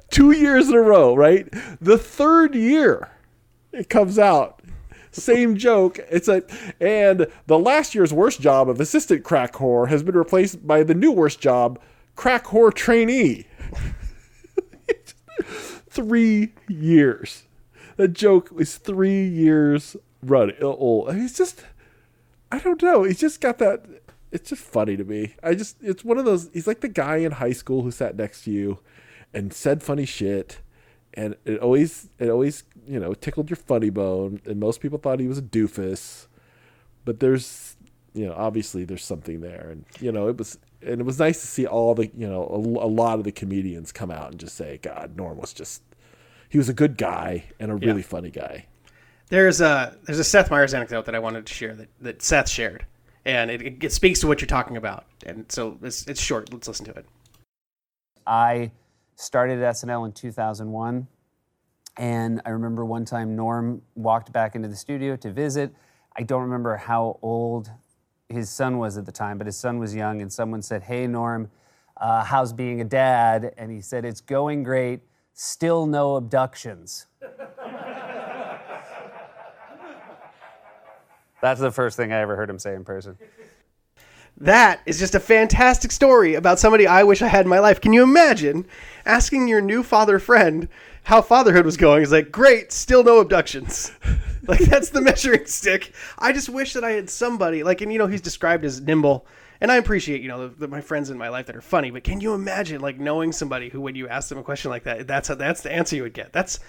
[0.10, 1.48] Two years in a row, right?
[1.80, 3.10] The third year
[3.72, 4.57] it comes out
[5.10, 5.98] same joke.
[6.10, 6.42] It's a
[6.80, 10.94] and the last year's worst job of assistant crack whore has been replaced by the
[10.94, 11.80] new worst job,
[12.16, 13.46] crack whore trainee.
[15.90, 17.44] three years.
[17.96, 21.10] That joke is three years run old.
[21.10, 21.64] I mean, it's just
[22.50, 23.02] I don't know.
[23.02, 23.84] He's just got that.
[24.30, 25.34] It's just funny to me.
[25.42, 26.50] I just it's one of those.
[26.52, 28.78] He's like the guy in high school who sat next to you
[29.34, 30.60] and said funny shit
[31.14, 35.20] and it always it always you know tickled your funny bone and most people thought
[35.20, 36.26] he was a doofus
[37.04, 37.76] but there's
[38.14, 41.40] you know obviously there's something there and you know it was and it was nice
[41.40, 44.38] to see all the you know a, a lot of the comedians come out and
[44.40, 45.82] just say god norm was just
[46.48, 48.66] he was a good guy and a really funny guy
[49.28, 52.48] There's a there's a Seth Meyers anecdote that I wanted to share that, that Seth
[52.48, 52.86] shared,
[53.26, 55.04] and it, it speaks to what you're talking about.
[55.26, 56.50] And so it's, it's short.
[56.50, 57.04] Let's listen to it.
[58.26, 58.70] I
[59.18, 61.08] started at SNL in 2001.
[61.96, 65.74] And I remember one time Norm walked back into the studio to visit.
[66.16, 67.68] I don't remember how old
[68.28, 70.22] his son was at the time, but his son was young.
[70.22, 71.50] And someone said, Hey, Norm,
[71.96, 73.54] uh, how's being a dad?
[73.58, 75.00] And he said, It's going great,
[75.32, 77.06] still no abductions.
[81.42, 83.18] That's the first thing I ever heard him say in person.
[84.40, 87.80] That is just a fantastic story about somebody I wish I had in my life.
[87.80, 88.66] Can you imagine
[89.08, 90.68] asking your new father friend
[91.04, 92.02] how fatherhood was going?
[92.02, 93.90] is like, great, still no abductions.
[94.46, 95.94] like that's the measuring stick.
[96.18, 99.26] I just wish that I had somebody like, and you know, he's described as nimble,
[99.60, 101.90] and I appreciate you know the, the, my friends in my life that are funny.
[101.90, 104.84] But can you imagine like knowing somebody who, when you ask them a question like
[104.84, 106.32] that, that's how, that's the answer you would get.
[106.32, 106.60] That's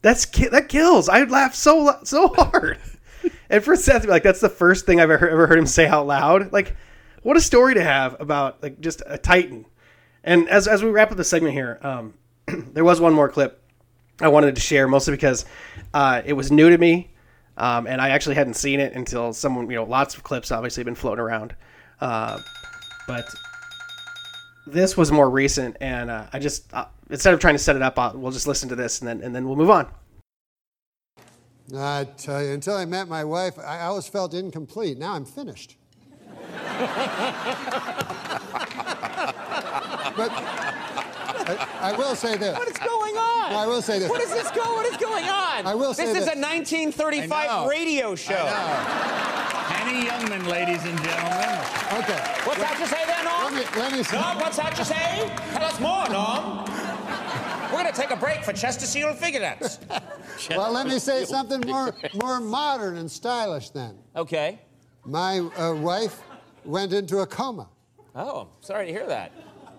[0.00, 1.08] that's that kills.
[1.08, 2.78] I'd laugh so so hard.
[3.50, 5.66] and for Seth to be like, that's the first thing I've ever ever heard him
[5.66, 6.52] say out loud.
[6.52, 6.76] Like
[7.22, 9.66] what a story to have about like just a titan.
[10.24, 12.14] And as as we wrap up the segment here, um,
[12.46, 13.62] there was one more clip
[14.20, 15.46] I wanted to share, mostly because
[15.94, 17.10] uh, it was new to me,
[17.56, 20.84] um, and I actually hadn't seen it until someone you know lots of clips obviously
[20.84, 21.54] been floating around,
[22.00, 22.38] uh,
[23.06, 23.24] but
[24.66, 27.82] this was more recent, and uh, I just uh, instead of trying to set it
[27.82, 29.90] up, I'll, we'll just listen to this and then and then we'll move on.
[31.74, 34.98] I tell you, until I met my wife, I always felt incomplete.
[34.98, 35.76] Now I'm finished.
[40.20, 40.30] but
[41.48, 42.56] I, I, will say this.
[42.58, 43.52] What is going on?
[43.52, 44.10] I will say this.
[44.10, 44.74] What is this go?
[44.74, 45.66] What is going on?
[45.66, 46.14] I will say this.
[46.14, 46.22] this.
[46.24, 48.34] is a 1935 radio show.
[48.34, 51.60] Henny Youngman, ladies and gentlemen.
[52.00, 52.20] Okay.
[52.44, 53.54] What's that you say there, Norm?
[53.54, 54.16] Let me, let me see.
[54.16, 55.30] Norm, what's that you say?
[55.52, 56.64] Tell us more, Norm.
[57.72, 59.78] We're going to take a break for Chesterfield cigarettes.
[60.50, 63.96] well, let me say something more, more modern and stylish then.
[64.14, 64.60] Okay.
[65.04, 66.20] My uh, wife
[66.64, 67.68] went into a coma.
[68.14, 69.32] Oh, sorry to hear that.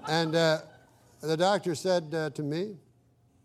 [0.08, 0.60] And uh,
[1.22, 2.78] the doctor said uh, to me,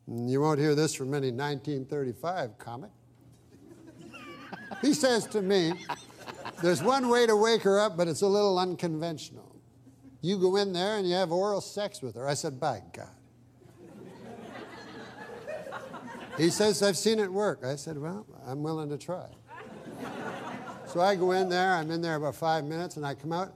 [0.09, 2.91] You won't hear this from any 1935 comic.
[4.83, 5.73] he says to me,
[6.63, 9.57] There's one way to wake her up, but it's a little unconventional.
[10.23, 12.29] You go in there and you have oral sex with her.
[12.29, 13.09] I said, By God.
[16.37, 17.65] He says, I've seen it work.
[17.65, 19.27] I said, Well, I'm willing to try.
[20.89, 23.53] So I go in there, I'm in there about five minutes, and I come out.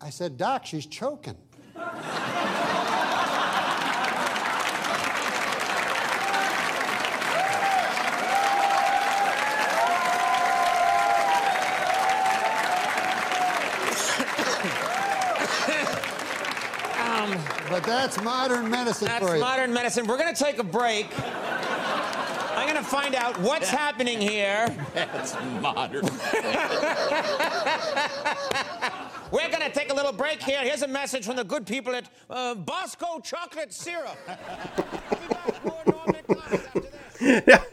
[0.00, 1.36] I said, Doc, she's choking.
[17.78, 19.40] But that's modern medicine That's for you.
[19.40, 20.06] modern medicine.
[20.06, 21.06] We're going to take a break.
[22.56, 24.74] I'm going to find out what's happening here.
[24.94, 26.08] That's modern.
[29.30, 30.60] We're going to take a little break here.
[30.60, 34.16] Here's a message from the good people at uh, Bosco Chocolate Syrup.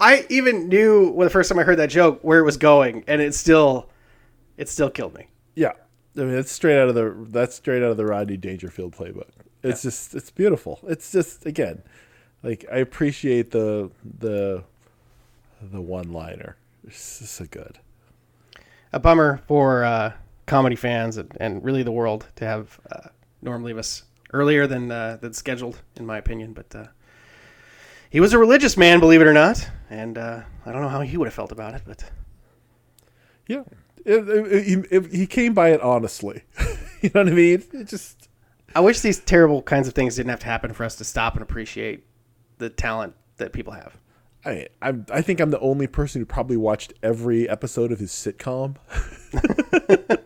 [0.00, 3.04] I even knew when the first time I heard that joke where it was going,
[3.06, 3.88] and it still,
[4.56, 5.28] it still killed me.
[5.54, 5.72] Yeah,
[6.16, 9.30] I mean it's straight out of the that's straight out of the Rodney Dangerfield playbook.
[9.62, 10.80] It's just it's beautiful.
[10.84, 11.82] It's just again,
[12.42, 14.64] like I appreciate the the
[15.62, 16.56] the one liner.
[16.86, 17.78] It's just so good.
[18.92, 20.12] A bummer for uh,
[20.46, 23.08] comedy fans and, and really the world to have uh,
[23.42, 26.52] Norm leave us earlier than uh, than scheduled, in my opinion.
[26.52, 26.86] But uh,
[28.10, 31.00] he was a religious man, believe it or not, and uh, I don't know how
[31.00, 32.04] he would have felt about it, but
[33.46, 33.62] Yeah,
[34.04, 36.42] It- it- it- he came by it honestly.
[37.02, 37.62] you know what I mean?
[37.72, 38.28] It just
[38.74, 41.34] I wish these terrible kinds of things didn't have to happen for us to stop
[41.34, 42.04] and appreciate
[42.58, 43.96] the talent that people have.
[44.44, 48.10] I, I I think I'm the only person who probably watched every episode of his
[48.10, 48.76] sitcom.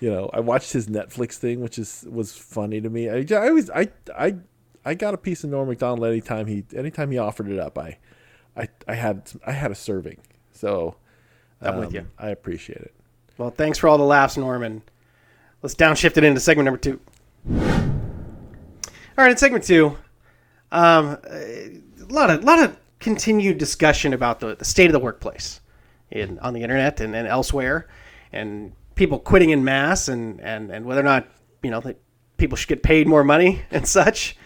[0.00, 3.08] you know, I watched his Netflix thing, which is was funny to me.
[3.08, 4.36] I, I always I I
[4.84, 7.78] I got a piece of Norm Macdonald anytime he anytime he offered it up.
[7.78, 7.98] I
[8.56, 10.18] I I had I had a serving,
[10.52, 10.96] so
[11.60, 12.06] I'm with um, you.
[12.18, 12.94] I appreciate it.
[13.38, 14.82] Well, thanks for all the laughs, Norman.
[15.62, 17.00] Let's downshift it into segment number two.
[19.18, 19.98] All right, in segment two,
[20.72, 25.60] um, a lot of lot of continued discussion about the, the state of the workplace
[26.10, 27.88] in on the internet and, and elsewhere,
[28.32, 31.26] and people quitting in mass, and, and, and whether or not
[31.62, 31.82] you know
[32.36, 34.36] people should get paid more money and such.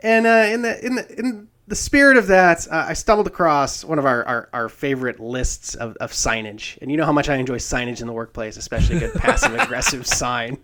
[0.00, 3.84] And uh, in the in the in the spirit of that, uh, I stumbled across
[3.84, 6.76] one of our, our, our favorite lists of, of signage.
[6.82, 9.54] And you know how much I enjoy signage in the workplace, especially a good passive
[9.54, 10.58] aggressive sign.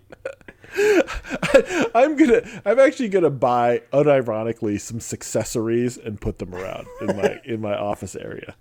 [1.94, 7.40] I'm gonna I'm actually gonna buy unironically some accessories and put them around in my
[7.44, 8.54] in my office area.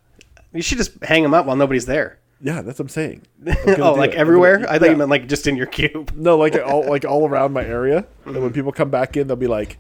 [0.53, 2.17] You should just hang them up while nobody's there.
[2.41, 3.21] Yeah, that's what I'm saying.
[3.47, 4.17] I'm Oh, like it.
[4.17, 4.57] Everywhere?
[4.57, 4.91] gonna- I thought yeah.
[4.91, 6.13] you meant like just in your cube.
[6.15, 8.05] No, like all like all around my area.
[8.25, 8.53] And when mm-hmm.
[8.53, 9.77] people come back in, they'll be like,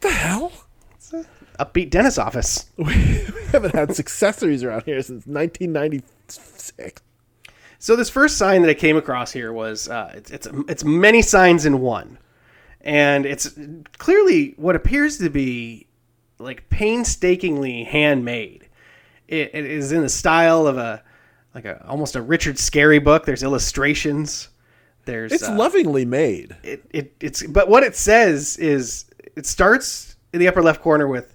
[0.00, 0.52] "The hell?
[1.60, 2.70] Upbeat dentist office.
[2.78, 2.94] We
[3.52, 7.02] haven't had accessories around here since 1996."
[7.82, 11.20] So this first sign that I came across here was uh, it's, it's it's many
[11.20, 12.16] signs in one,
[12.80, 13.58] and it's
[13.98, 15.88] clearly what appears to be
[16.38, 18.68] like painstakingly handmade.
[19.26, 21.02] It, it is in the style of a
[21.56, 23.26] like a almost a Richard Scarry book.
[23.26, 24.50] There's illustrations.
[25.04, 26.54] There's It's uh, lovingly made.
[26.62, 31.08] it, it it's but what it says is it starts in the upper left corner
[31.08, 31.34] with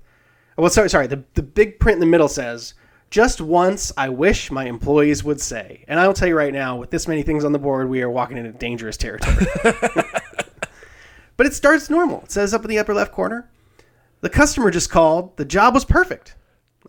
[0.57, 2.73] well sorry sorry the, the big print in the middle says
[3.09, 5.83] just once i wish my employees would say.
[5.87, 8.09] And i'll tell you right now with this many things on the board we are
[8.09, 9.45] walking into dangerous territory.
[11.37, 12.23] But it starts normal.
[12.23, 13.49] It says up in the upper left corner
[14.21, 15.37] the customer just called.
[15.37, 16.35] The job was perfect.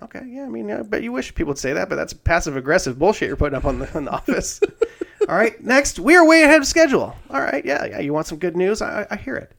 [0.01, 2.57] Okay yeah i mean i bet you wish people would say that but that's passive
[2.57, 4.61] aggressive bullshit you're putting up on the, on the office.
[5.29, 7.15] All right next we are way ahead of schedule.
[7.31, 8.81] All right yeah yeah you want some good news?
[8.81, 9.53] I, I I hear it.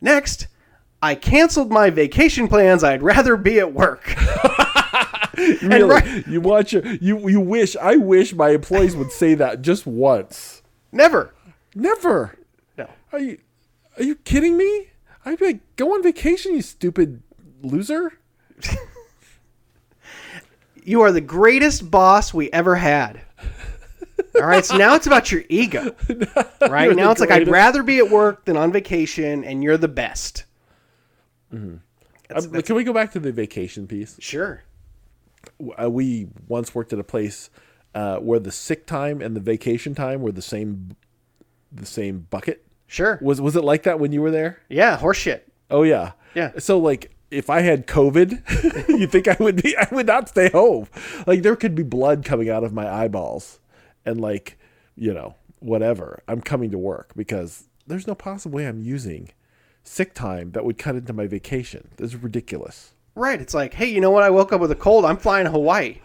[0.00, 0.48] Next
[1.00, 2.84] i canceled my vacation plans.
[2.84, 4.14] I'd rather be at work
[5.62, 9.86] Really, right- you your you you wish I wish my employees would say that just
[9.86, 10.62] once.
[10.90, 11.34] never.
[11.74, 12.38] Never.
[12.76, 12.88] no.
[13.12, 13.38] Are you
[13.96, 14.88] are you kidding me?
[15.24, 17.22] I'd be like, go on vacation, you stupid
[17.62, 18.12] loser.
[20.84, 23.20] you are the greatest boss we ever had.
[24.34, 24.64] All right?
[24.64, 25.94] So now it's about your ego.
[26.60, 26.94] Right?
[26.96, 30.44] now it's like i'd rather be at work than on vacation and you're the best.
[31.52, 31.82] Um,
[32.30, 34.16] can we go back to the vacation piece?
[34.20, 34.62] sure
[35.58, 37.50] we once worked at a place
[37.94, 40.96] uh, where the sick time and the vacation time were the same
[41.70, 42.64] the same bucket.
[42.86, 44.60] sure Was was it like that when you were there?
[44.68, 46.12] yeah horseshit Oh yeah.
[46.34, 46.52] Yeah.
[46.58, 50.50] So like if I had COVID, you think I would be I would not stay
[50.50, 50.86] home.
[51.26, 53.58] Like there could be blood coming out of my eyeballs
[54.04, 54.58] and like,
[54.94, 56.22] you know, whatever.
[56.28, 59.30] I'm coming to work because there's no possible way I'm using
[59.82, 61.88] sick time that would cut into my vacation.
[61.96, 62.92] This is ridiculous.
[63.14, 63.40] Right.
[63.40, 64.22] It's like, hey, you know what?
[64.22, 65.04] I woke up with a cold.
[65.04, 66.00] I'm flying to Hawaii.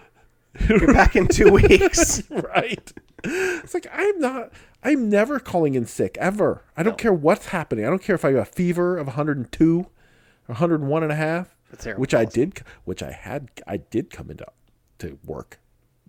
[0.67, 2.23] You're back in two weeks.
[2.29, 2.91] right?
[3.23, 4.51] It's like I'm not.
[4.83, 6.63] I'm never calling in sick ever.
[6.75, 7.85] I don't care what's happening.
[7.85, 9.87] I don't care if I have a fever of 102 or
[10.47, 13.49] 101 and a half, That's terrible which I did, which I had.
[13.65, 14.45] I did come into
[14.99, 15.59] to work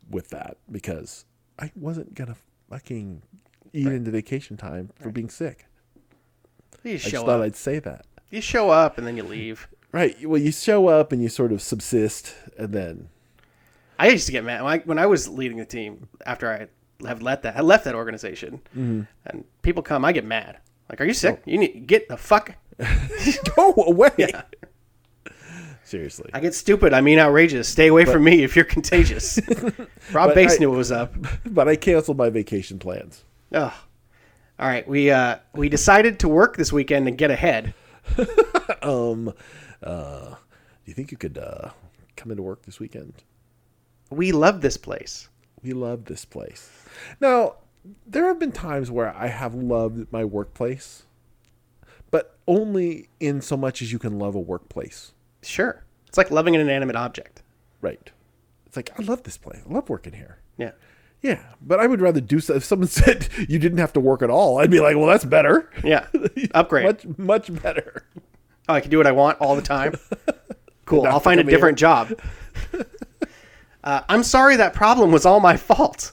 [0.09, 1.25] with that because
[1.59, 2.37] I wasn't gonna
[2.71, 3.23] fucking
[3.73, 5.67] eat into vacation time for being sick.
[6.85, 7.45] You I show just thought up.
[7.45, 8.07] I'd say that.
[8.31, 9.69] You show up and then you leave.
[9.93, 10.17] Right.
[10.29, 13.09] Well, you show up and you sort of subsist, and then
[13.99, 17.07] I used to get mad when I, when I was leading the team after I
[17.07, 19.03] have let that I left that organization, Mm-hmm.
[19.27, 20.05] and people come.
[20.05, 20.59] I get mad.
[20.91, 21.15] Like, are you Oh.
[21.15, 21.43] sick?
[21.47, 22.55] You need get the fuck.
[23.57, 24.31] go away.
[25.85, 26.31] Seriously.
[26.35, 26.93] I get stupid.
[26.93, 27.67] I mean outrageous.
[27.69, 29.39] Stay away from me if you're contagious.
[30.13, 31.15] Rob But Bass knew what was up.
[31.47, 33.25] but I canceled my vacation plans.
[33.53, 33.73] Ugh.
[34.61, 37.75] All right, we uh, we decided to work this weekend and get ahead.
[38.83, 39.33] Um,
[39.83, 40.37] uh, do
[40.85, 41.71] you think you could uh,
[42.17, 43.15] come into work this weekend?
[44.11, 45.29] We love this place.
[45.63, 46.71] We love this place.
[47.21, 47.57] Now,
[48.07, 51.05] there have been times where I have loved my workplace,
[52.11, 55.13] but only in so much as you can love a workplace.
[55.43, 57.43] Sure, it's like loving an inanimate object.
[57.81, 58.11] Right.
[58.67, 59.63] It's like, I love this place.
[59.69, 60.39] I love working here.
[60.59, 60.73] Yeah.
[61.23, 62.55] Yeah, but I would rather do so.
[62.55, 65.25] If someone said you didn't have to work at all, I'd be like, well, that's
[65.25, 65.71] better.
[65.83, 66.07] Yeah.
[66.55, 66.85] Upgrade.
[66.85, 68.05] much, much better.
[68.69, 69.95] Oh, I can do what I want all the time.
[70.89, 71.07] Cool.
[71.07, 72.19] I'll find a different job.
[73.85, 76.13] uh, I'm sorry that problem was all my fault.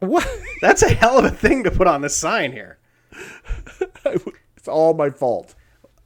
[0.00, 0.28] What?
[0.60, 2.78] That's a hell of a thing to put on the sign here.
[4.04, 5.54] it's all my fault.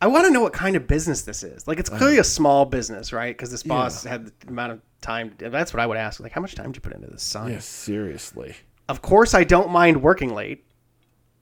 [0.03, 1.67] I want to know what kind of business this is.
[1.67, 3.35] Like, it's clearly a small business, right?
[3.35, 5.35] Because this boss had the amount of time.
[5.39, 6.21] That's what I would ask.
[6.21, 7.53] Like, how much time did you put into this sign?
[7.53, 8.55] Yeah, seriously.
[8.89, 10.67] Of course, I don't mind working late.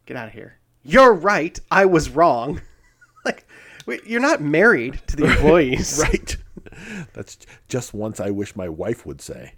[0.07, 0.59] Get out of here.
[0.85, 1.59] You're right.
[1.73, 2.61] I was wrong.
[3.89, 5.99] Wait, you're not married to the employees.
[6.13, 6.37] Right.
[7.15, 9.55] That's just once I wish my wife would say.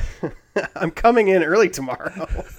[0.74, 2.26] I'm coming in early tomorrow.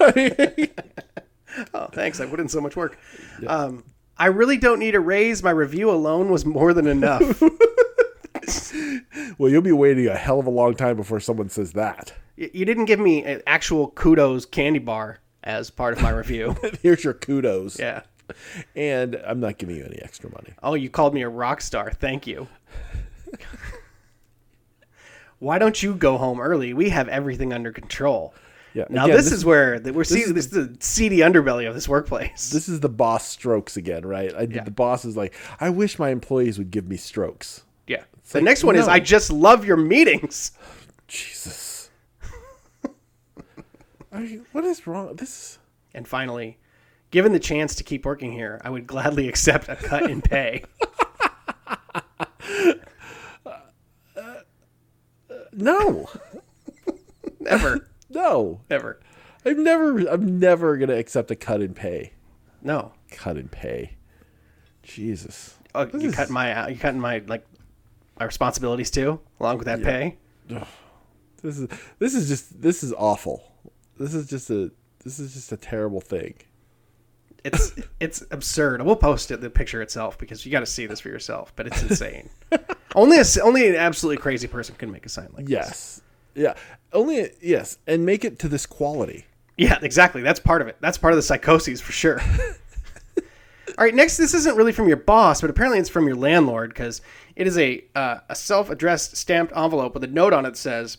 [1.74, 2.20] oh, thanks.
[2.20, 2.98] I put in so much work.
[3.46, 3.84] Um,
[4.16, 5.42] I really don't need a raise.
[5.42, 7.42] My review alone was more than enough.
[9.38, 12.12] Well, you'll be waiting a hell of a long time before someone says that.
[12.36, 16.56] You didn't give me an actual kudos candy bar as part of my review.
[16.82, 17.78] Here's your kudos.
[17.78, 18.02] yeah.
[18.76, 20.54] And I'm not giving you any extra money.
[20.62, 21.90] Oh, you called me a rock star.
[21.90, 22.48] Thank you.
[25.38, 26.74] Why don't you go home early?
[26.74, 28.34] We have everything under control.
[28.74, 28.84] Yeah.
[28.88, 31.74] Now again, this, is where the, we're seeing is this is the seedy underbelly of
[31.74, 32.50] this workplace.
[32.50, 34.32] this is the boss strokes again, right?
[34.34, 34.64] I, Yeah.
[34.64, 37.64] The boss is like, I wish my employees would give me strokes.
[37.86, 38.04] yeah.
[38.30, 38.86] The like, next one is.
[38.86, 40.52] I just love your meetings.
[41.08, 41.90] Jesus.
[44.12, 45.16] I mean, what is wrong?
[45.16, 45.58] This
[45.92, 46.58] And finally,
[47.10, 50.64] given the chance to keep working here, I would gladly accept a cut in pay.
[55.52, 56.08] no,
[57.40, 57.88] Never.
[58.08, 58.60] no.
[58.70, 59.00] Never.
[59.44, 62.12] I'm never, I'm never gonna accept a cut in pay.
[62.62, 62.92] No.
[63.10, 63.96] Cut in pay.
[64.82, 65.56] Jesus.
[65.74, 67.46] Oh, This you is- cut my uh, you cutting my like
[68.18, 70.18] my responsibilities too, along with that pay.
[71.42, 73.50] This is this is just this is awful.
[73.98, 74.70] This is just a
[75.04, 76.34] this is just a terrible thing.
[77.44, 78.82] It's it's absurd.
[78.82, 81.52] We'll post it the picture itself because you got to see this for yourself.
[81.56, 82.30] But it's insane.
[82.94, 85.52] only a, only an absolutely crazy person can make a sign like this.
[85.52, 86.02] Yes.
[86.34, 86.54] Yeah.
[86.92, 89.26] Only yes, and make it to this quality.
[89.56, 90.22] Yeah, exactly.
[90.22, 90.76] That's part of it.
[90.80, 92.20] That's part of the psychoses for sure.
[93.78, 96.70] All right, next, this isn't really from your boss, but apparently it's from your landlord
[96.70, 97.02] because
[97.36, 100.98] it is a uh, a self-addressed stamped envelope with a note on it that says,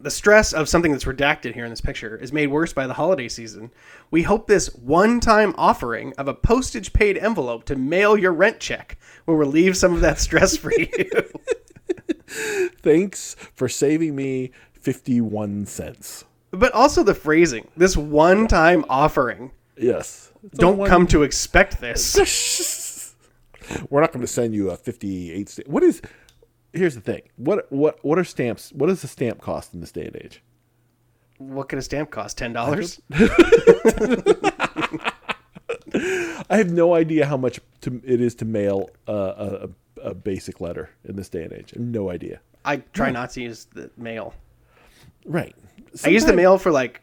[0.00, 2.94] "The stress of something that's redacted here in this picture is made worse by the
[2.94, 3.70] holiday season.
[4.10, 8.96] We hope this one-time offering of a postage-paid envelope to mail your rent check
[9.26, 10.88] will relieve some of that stress for you."
[12.82, 16.24] Thanks for saving me 51 cents.
[16.50, 19.50] but also the phrasing, this one-time offering.
[19.76, 20.32] Yes.
[20.44, 23.14] It's Don't one- come to expect this.
[23.90, 26.00] We're not going to send you a 58 sta- What is
[26.72, 27.22] Here's the thing.
[27.36, 28.72] What what what are stamps?
[28.72, 30.42] What does a stamp cost in this day and age?
[31.38, 32.36] What could a stamp cost?
[32.36, 33.00] Ten dollars?
[36.50, 39.68] I have no idea how much to, it is to mail uh,
[40.02, 41.72] a, a basic letter in this day and age.
[41.74, 42.40] I have no idea.
[42.64, 44.34] I try not to use the mail.
[45.24, 45.54] Right.
[46.04, 47.02] I use the mail for like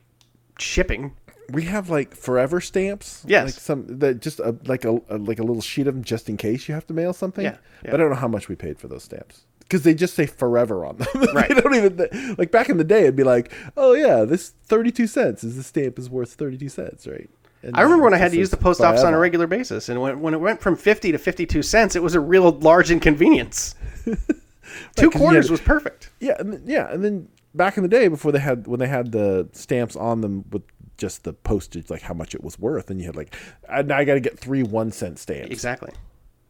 [0.59, 1.16] shipping.
[1.51, 3.24] We have like forever stamps.
[3.28, 3.45] Yes.
[3.45, 6.28] Like some that just a, like a, a like a little sheet of them just
[6.28, 7.45] in case you have to mail something.
[7.45, 7.91] Yeah, yeah.
[7.91, 10.26] But I don't know how much we paid for those stamps because they just say
[10.26, 11.07] forever on them.
[11.34, 11.49] Right.
[11.49, 13.01] they don't even like back in the day.
[13.01, 16.57] It'd be like, oh yeah, this thirty two cents is the stamp is worth thirty
[16.57, 17.30] two cents, right?
[17.63, 19.89] And I remember when I had to use the post office on a regular basis,
[19.89, 22.91] and when, when it went from fifty to fifty-two cents, it was a real large
[22.91, 23.74] inconvenience.
[24.05, 26.11] Two 'cause you quarters had- was perfect.
[26.20, 28.88] Yeah, and then, yeah, and then back in the day before they had when they
[28.88, 30.63] had the stamps on them with
[30.97, 33.36] just the postage, like how much it was worth, and you had like,
[33.68, 35.49] "Ah, now I got to get three one cent stamps.
[35.51, 35.91] Exactly,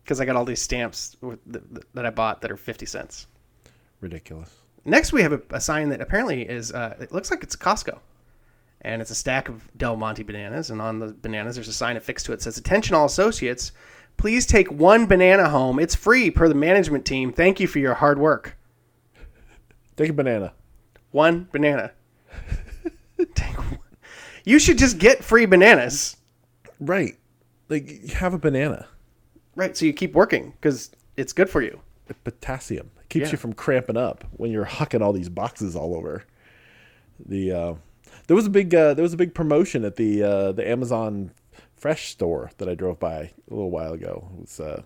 [0.06, 3.26] because I got all these stamps with- that that I bought that are fifty cents.
[4.02, 4.52] Ridiculous.
[4.86, 6.72] Next, we have a, a sign that apparently is.
[6.72, 7.98] Uh, it looks like it's Costco,
[8.82, 10.70] and it's a stack of Del Monte bananas.
[10.70, 13.72] And on the bananas, there's a sign affixed to it that says, "Attention, all associates!
[14.18, 15.80] Please take one banana home.
[15.80, 17.34] It's free per the management team.
[17.34, 18.56] Thank you for your hard work.
[19.98, 20.54] Take a banana.
[21.12, 21.92] One banana.
[23.34, 23.80] take one.
[24.44, 26.18] You should just get free bananas,
[26.80, 27.18] Right.
[27.70, 28.88] Like have a banana.
[29.56, 29.76] Right?
[29.76, 31.82] So you keep working because it's good for you.
[32.24, 33.32] Potassium It keeps Yeah.
[33.32, 36.24] you from cramping up when you're hucking all these boxes all over.
[37.26, 37.74] The uh,
[38.28, 41.32] there was a big uh, there was a big promotion at the uh, the Amazon
[41.76, 44.30] Fresh store that I drove by a little while ago.
[44.38, 44.84] It was uh,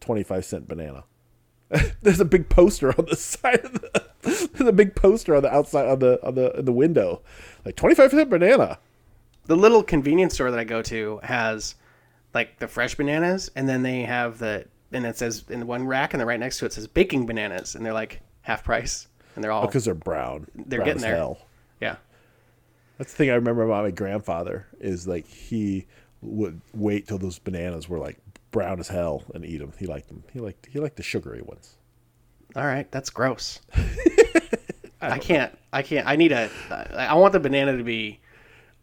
[0.00, 1.04] twenty five cent banana.
[2.02, 5.52] There's a big poster on the side of the there's a big poster on the
[5.52, 7.22] outside on the on the in the window,
[7.64, 8.78] like twenty five cent banana.
[9.46, 11.74] the little convenience store that I go to has
[12.34, 16.14] like the fresh bananas, and then they have the and it says in one rack,
[16.14, 19.42] and the right next to it says baking bananas, and they're like half price, and
[19.42, 20.46] they're all oh, because they're brown.
[20.54, 21.16] They're brown getting there.
[21.16, 21.38] hell.
[21.80, 21.96] yeah.
[22.98, 25.86] That's the thing I remember about my grandfather is like he
[26.20, 28.18] would wait till those bananas were like
[28.50, 29.72] brown as hell and eat them.
[29.78, 30.22] He liked them.
[30.32, 31.76] He liked he liked the sugary ones.
[32.54, 33.60] All right, that's gross.
[35.00, 35.56] I, can't.
[35.72, 36.06] I can't.
[36.06, 36.50] I need a.
[36.70, 38.20] I want the banana to be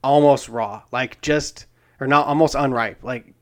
[0.03, 1.65] almost raw, like just
[1.99, 3.03] or not almost unripe.
[3.03, 3.33] Like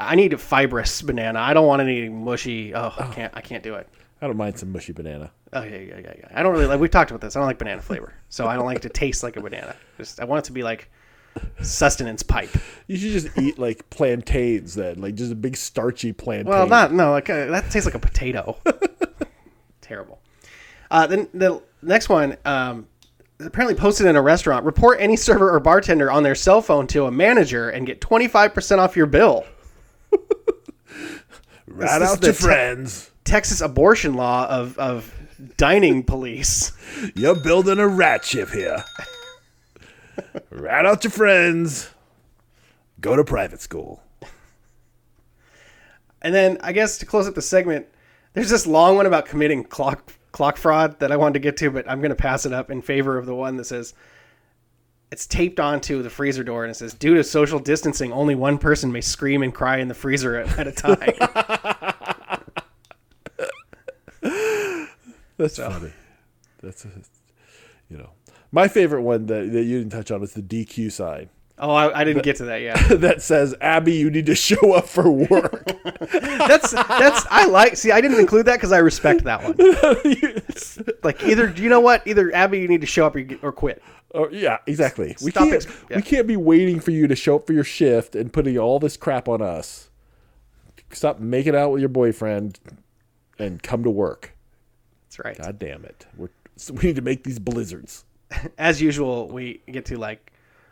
[0.00, 1.38] I need a fibrous banana.
[1.40, 2.74] I don't want any mushy.
[2.74, 3.32] Oh, I can't.
[3.36, 3.88] I can't do it.
[4.22, 5.30] I don't mind some mushy banana.
[5.52, 6.28] Oh yeah, yeah, yeah, yeah.
[6.34, 6.80] I don't really like.
[6.80, 7.36] We've talked about this.
[7.36, 9.74] I don't like banana flavor, so I don't like it to taste like a banana.
[9.96, 10.90] Just I want it to be like
[11.62, 12.50] sustenance pipe.
[12.86, 16.48] You should just eat like plantains then, like just a big starchy plantain.
[16.48, 17.12] Well, not no.
[17.12, 18.58] Like uh, that tastes like a potato.
[19.80, 20.20] Terrible.
[20.90, 22.88] Uh, then the next one, um,
[23.38, 24.64] apparently posted in a restaurant.
[24.64, 28.28] Report any server or bartender on their cell phone to a manager and get twenty
[28.28, 29.44] five percent off your bill.
[31.66, 33.10] Rat this out the your te- friends.
[33.24, 35.14] Texas abortion law of of
[35.56, 36.72] dining police.
[37.14, 38.84] You're building a rat ship here.
[40.50, 41.90] rat out your friends.
[43.00, 44.02] Go to private school.
[46.22, 47.86] And then I guess to close up the segment,
[48.34, 51.70] there's this long one about committing clock clock fraud that I wanted to get to,
[51.70, 53.94] but I'm going to pass it up in favor of the one that says
[55.10, 58.58] it's taped onto the freezer door and it says due to social distancing, only one
[58.58, 61.14] person may scream and cry in the freezer at, at a time.
[65.36, 65.92] That's funny.
[66.62, 66.86] That's,
[67.88, 68.10] you know,
[68.52, 71.30] my favorite one that, that you didn't touch on is the DQ sign
[71.60, 72.76] oh, I, I didn't get to that yet.
[73.00, 75.64] that says, Abby, you need to show up for work.
[76.10, 77.76] That's that's I like.
[77.76, 79.54] See, I didn't include that because I respect that one.
[79.58, 83.20] It's like either do you know what, either Abby, you need to show up or,
[83.20, 83.82] get- or quit.
[84.14, 85.16] Oh yeah, exactly.
[85.22, 85.96] We can't ex- yeah.
[85.96, 88.78] we can't be waiting for you to show up for your shift and putting all
[88.80, 89.90] this crap on us.
[90.92, 92.58] Stop making out with your boyfriend
[93.38, 94.34] and come to work.
[95.08, 95.38] That's right.
[95.38, 96.06] God damn it.
[96.16, 98.04] We're so we need to make these blizzards.
[98.58, 100.29] as usual, we get to like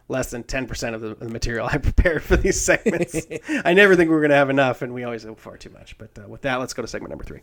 [0.08, 3.26] less than 10% of the, the material I prepared for these segments.
[3.64, 5.70] I never think we are going to have enough, and we always have far too
[5.70, 5.96] much.
[5.98, 7.40] But uh, with that, let's go to segment number three.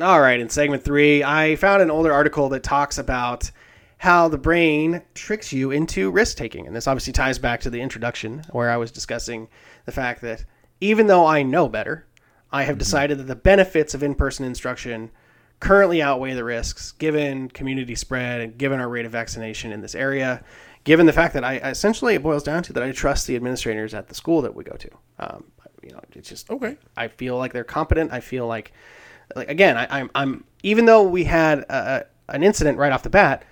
[0.00, 3.50] All right, in segment three, I found an older article that talks about
[3.98, 6.66] how the brain tricks you into risk taking.
[6.66, 9.48] And this obviously ties back to the introduction where I was discussing
[9.84, 10.46] the fact that
[10.80, 12.06] even though I know better,
[12.50, 15.10] I have decided that the benefits of in person instruction
[15.60, 19.94] currently outweigh the risks given community spread and given our rate of vaccination in this
[19.94, 20.42] area.
[20.84, 23.92] Given the fact that I essentially it boils down to that I trust the administrators
[23.92, 24.90] at the school that we go to.
[25.18, 25.44] Um,
[25.82, 26.76] you know, it's just Okay.
[26.96, 28.12] I feel like they're competent.
[28.12, 28.72] I feel like,
[29.36, 33.10] like again, I, I'm, I'm even though we had a- an incident right off the
[33.10, 33.44] bat,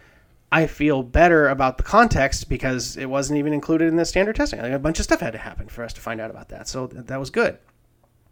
[0.51, 4.61] I feel better about the context because it wasn't even included in the standard testing.
[4.63, 6.69] Like a bunch of stuff had to happen for us to find out about that,
[6.69, 7.59] so th- that was good.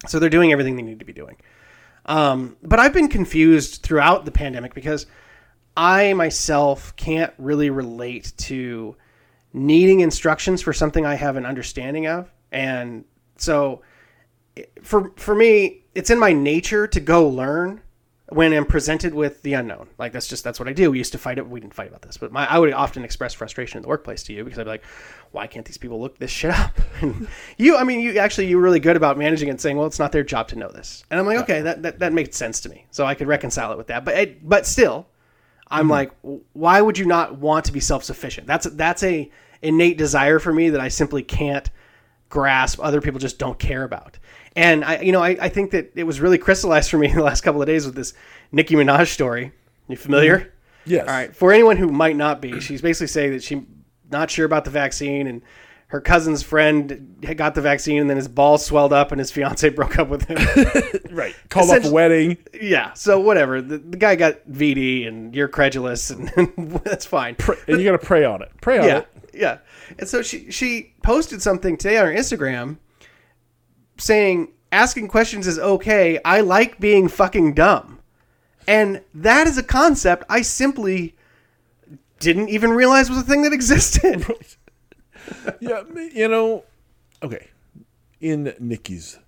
[0.08, 1.36] So they're doing everything they need to be doing.
[2.06, 5.06] Um, but I've been confused throughout the pandemic because
[5.76, 8.96] I myself can't really relate to
[9.52, 13.04] needing instructions for something I have an understanding of, and
[13.36, 13.82] so
[14.82, 17.82] for for me, it's in my nature to go learn
[18.28, 19.88] when I'm presented with the unknown.
[19.98, 20.90] Like that's just that's what I do.
[20.90, 21.48] We used to fight it.
[21.48, 24.22] We didn't fight about this, but my I would often express frustration in the workplace
[24.24, 24.84] to you because I'd be like,
[25.30, 26.78] why can't these people look this shit up?
[27.02, 29.86] And you, I mean, you actually you were really good about managing and saying, well,
[29.86, 31.04] it's not their job to know this.
[31.10, 32.86] And I'm like, okay, that that, that makes sense to me.
[32.90, 34.04] So I could reconcile it with that.
[34.04, 35.06] But it, but still,
[35.68, 35.90] I'm mm-hmm.
[35.90, 36.12] like,
[36.52, 38.46] why would you not want to be self sufficient?
[38.46, 39.30] That's that's a
[39.62, 41.70] innate desire for me that I simply can't
[42.28, 42.80] grasp.
[42.80, 44.18] Other people just don't care about.
[44.56, 47.16] And I, you know, I, I think that it was really crystallized for me in
[47.16, 48.14] the last couple of days with this
[48.50, 49.52] Nicki Minaj story.
[49.88, 50.38] You familiar?
[50.38, 50.50] Mm-hmm.
[50.86, 51.06] Yes.
[51.06, 51.34] All right.
[51.34, 53.62] For anyone who might not be, she's basically saying that she's
[54.10, 55.42] not sure about the vaccine and
[55.88, 59.68] her cousin's friend got the vaccine and then his balls swelled up and his fiance
[59.70, 60.38] broke up with him.
[61.16, 61.34] Right.
[61.48, 62.36] Called off a wedding.
[62.52, 62.92] yeah.
[62.92, 63.62] So whatever.
[63.62, 66.28] The, the guy got VD and you're credulous and
[66.84, 67.36] that's fine.
[67.66, 68.50] And you got to pray on it.
[68.60, 68.98] Pray on yeah.
[68.98, 69.08] it.
[69.32, 69.58] Yeah.
[69.98, 72.76] And so she she posted something today on her Instagram
[73.98, 76.18] saying asking questions is okay.
[76.24, 78.00] I like being fucking dumb.
[78.68, 81.14] And that is a concept I simply
[82.18, 84.26] didn't even realize was a thing that existed.
[85.60, 85.82] Yeah,
[86.12, 86.64] you know,
[87.22, 87.48] okay.
[88.20, 89.18] In Nicki's,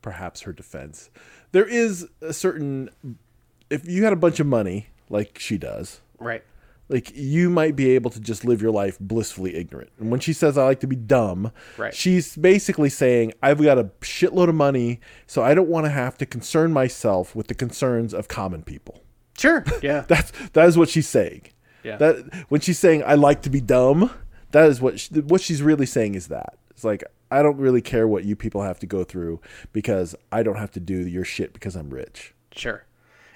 [0.00, 1.10] perhaps her defense,
[1.52, 2.90] there is a certain.
[3.68, 6.44] If you had a bunch of money, like she does, right.
[6.88, 9.90] Like you might be able to just live your life blissfully ignorant.
[9.98, 11.94] And when she says I like to be dumb, Right.
[11.94, 16.18] she's basically saying I've got a shitload of money, so I don't want to have
[16.18, 19.02] to concern myself with the concerns of common people.
[19.38, 19.64] Sure.
[19.82, 20.04] Yeah.
[20.06, 21.42] That's that is what she's saying.
[21.82, 21.96] Yeah.
[21.96, 22.16] That
[22.48, 24.10] when she's saying I like to be dumb,
[24.52, 27.80] that is what she, what she's really saying is that it's like I don't really
[27.82, 29.40] care what you people have to go through
[29.72, 32.34] because I don't have to do your shit because I'm rich.
[32.52, 32.84] Sure.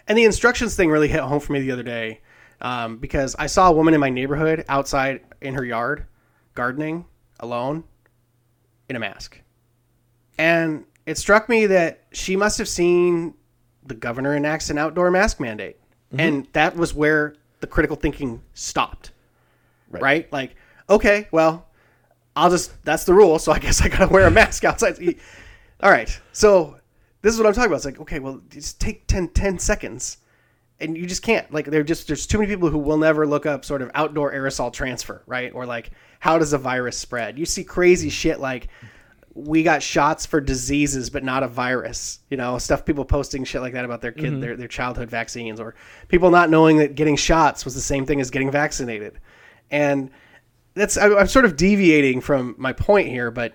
[0.06, 2.20] And the instructions thing really hit home for me the other day
[2.60, 6.06] um, because I saw a woman in my neighborhood outside in her yard
[6.54, 7.04] gardening
[7.40, 7.84] alone
[8.88, 9.40] in a mask.
[10.38, 13.34] And it struck me that she must have seen
[13.86, 15.78] the governor enacts an outdoor mask mandate,
[16.12, 19.12] and that was where the critical thinking stopped.
[19.90, 20.30] Right.
[20.32, 20.54] Like,
[20.90, 21.66] okay, well,
[22.36, 24.98] I'll just that's the rule, so I guess I gotta wear a mask outside.
[25.80, 26.76] All right, so
[27.22, 27.76] this is what I'm talking about.
[27.76, 30.18] It's like, okay, well, just take 10, 10 seconds,
[30.80, 31.52] and you just can't.
[31.52, 34.32] Like, there just there's too many people who will never look up sort of outdoor
[34.32, 35.52] aerosol transfer, right?
[35.54, 37.38] Or like, how does a virus spread?
[37.38, 38.68] You see crazy shit like
[39.38, 43.60] we got shots for diseases but not a virus you know stuff people posting shit
[43.60, 44.40] like that about their kid mm-hmm.
[44.40, 45.76] their, their childhood vaccines or
[46.08, 49.20] people not knowing that getting shots was the same thing as getting vaccinated
[49.70, 50.10] and
[50.74, 53.54] that's I, i'm sort of deviating from my point here but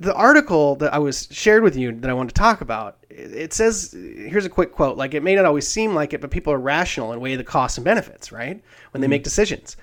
[0.00, 3.52] the article that i was shared with you that i want to talk about it
[3.52, 6.52] says here's a quick quote like it may not always seem like it but people
[6.52, 8.62] are rational and weigh the costs and benefits right?
[8.92, 9.76] When they make decisions.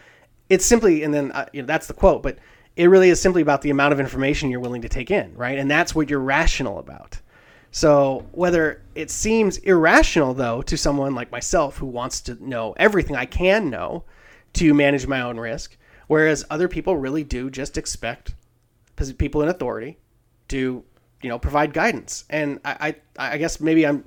[0.49, 2.39] It's simply and then uh, you know that's the quote but
[2.75, 5.57] it really is simply about the amount of information you're willing to take in right?
[5.57, 7.19] And that's what you're rational about.
[7.71, 13.15] So whether it seems irrational though to someone like myself who wants to know everything
[13.15, 14.03] i can know
[14.53, 18.33] to manage my own risk whereas other people really do just expect
[19.19, 19.97] people in authority
[20.49, 20.83] to
[21.21, 24.03] you know provide guidance and i i, I guess maybe i'm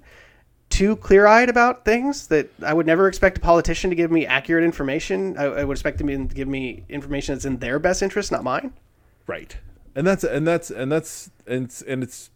[0.71, 4.65] too clear-eyed about things that I would never expect a politician to give me accurate
[4.65, 5.37] information.
[5.37, 8.45] I, I would expect them to give me information that's in their best interest, not
[8.45, 8.73] mine.
[9.27, 9.57] Right.
[9.95, 12.31] And that's and that's and that's and it's, and it's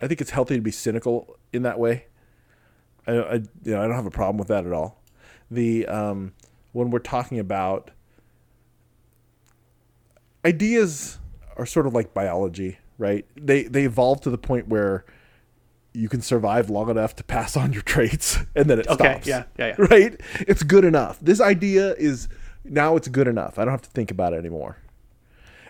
[0.00, 2.06] I think it's healthy to be cynical in that way.
[3.06, 5.00] I, I you know I don't have a problem with that at all.
[5.50, 6.34] The um
[6.72, 7.92] when we're talking about
[10.44, 11.18] ideas
[11.56, 13.24] are sort of like biology, right?
[13.36, 15.04] They they evolve to the point where
[15.94, 19.26] you can survive long enough to pass on your traits and then it Okay, stops.
[19.26, 19.86] yeah, yeah, yeah.
[19.90, 20.20] Right?
[20.40, 21.18] It's good enough.
[21.20, 22.28] This idea is
[22.64, 23.58] now it's good enough.
[23.58, 24.76] I don't have to think about it anymore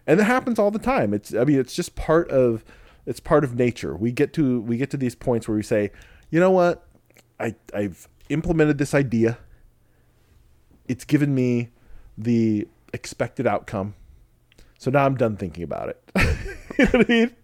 [0.07, 2.65] and that happens all the time it's i mean it's just part of
[3.05, 5.91] it's part of nature we get to we get to these points where we say
[6.31, 6.87] you know what
[7.39, 9.37] i i've implemented this idea
[10.89, 11.69] it's given me
[12.17, 13.95] the expected outcome
[14.79, 16.01] so now i'm done thinking about it
[16.79, 17.37] you know what i mean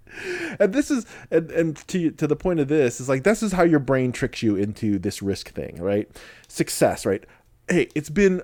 [0.60, 3.52] and this is and, and to to the point of this is like this is
[3.52, 6.08] how your brain tricks you into this risk thing right
[6.48, 7.24] success right
[7.68, 8.40] hey it's been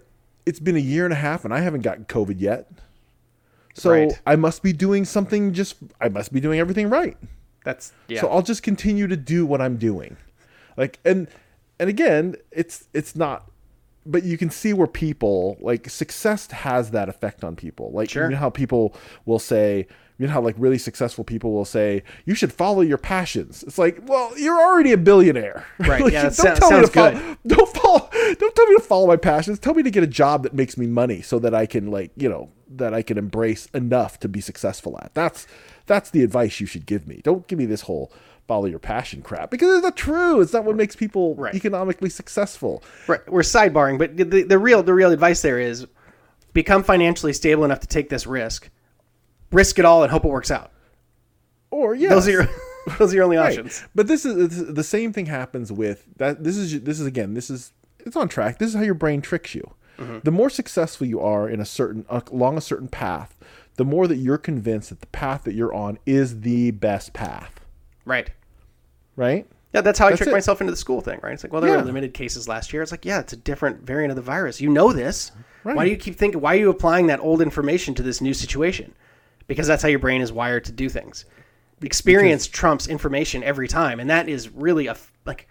[0.47, 2.71] it's been a year and a half and i haven't gotten covid yet
[3.75, 4.21] so Right.
[4.27, 7.17] I must be doing something just I must be doing everything right.
[7.65, 8.21] That's yeah.
[8.21, 10.17] So I'll just continue to do what I'm doing.
[10.77, 11.29] Like and
[11.79, 13.50] and again, it's it's not
[14.07, 17.91] but you can see where people like success has that effect on people.
[17.93, 18.25] Like Sure.
[18.25, 18.95] you know how people
[19.27, 19.87] will say
[20.19, 23.63] you know how like really successful people will say you should follow your passions.
[23.63, 25.67] It's like, well, you're already a billionaire.
[25.79, 27.39] Right, Like, yeah, don't tell me to follow, good.
[27.47, 29.59] don't follow don't tell me to follow my passions.
[29.59, 32.11] Tell me to get a job that makes me money so that I can like,
[32.17, 35.15] you know, that I can embrace enough to be successful at.
[35.15, 35.47] That's
[35.87, 37.21] that's the advice you should give me.
[37.25, 38.13] Don't give me this whole
[38.51, 40.41] follow your passion crap because it's not true.
[40.41, 41.55] It's not what makes people Right.
[41.55, 42.83] economically successful.
[43.07, 43.21] right.
[43.31, 45.87] We're sidebarring, but the, the real the real advice there is
[46.53, 48.69] become financially stable enough to take this risk,
[49.53, 50.73] risk it all, and hope it works out.
[51.71, 52.49] Or yeah, Those are your
[52.99, 53.51] those are your only Right.
[53.51, 53.85] options.
[53.95, 56.43] But this is the same thing happens with that.
[56.43, 57.35] This is this is again.
[57.35, 58.59] This is it's on track.
[58.59, 59.75] This is how your brain tricks you.
[59.99, 60.19] Mm-hmm.
[60.25, 63.37] The more successful you are in a certain uh, along a certain path,
[63.77, 67.61] the more that you're convinced that the path that you're on is the best path.
[68.07, 68.31] Right.
[69.21, 69.47] Right?
[69.75, 70.33] Yeah, that's how I tricked it.
[70.33, 71.33] myself into the school thing, right?
[71.35, 71.77] It's like, well, there Yeah.
[71.77, 72.83] were limited cases last year.
[72.83, 74.61] It's like, yeah, it's a different variant of the virus.
[74.61, 75.31] You know this.
[75.63, 75.77] Right.
[75.77, 76.41] Why do you keep thinking?
[76.41, 78.95] Why are you applying that old information to this new situation?
[79.47, 81.27] Because that's how your brain is wired to do things.
[81.83, 84.97] Experience trumps information every time, and that is really a
[85.27, 85.49] like,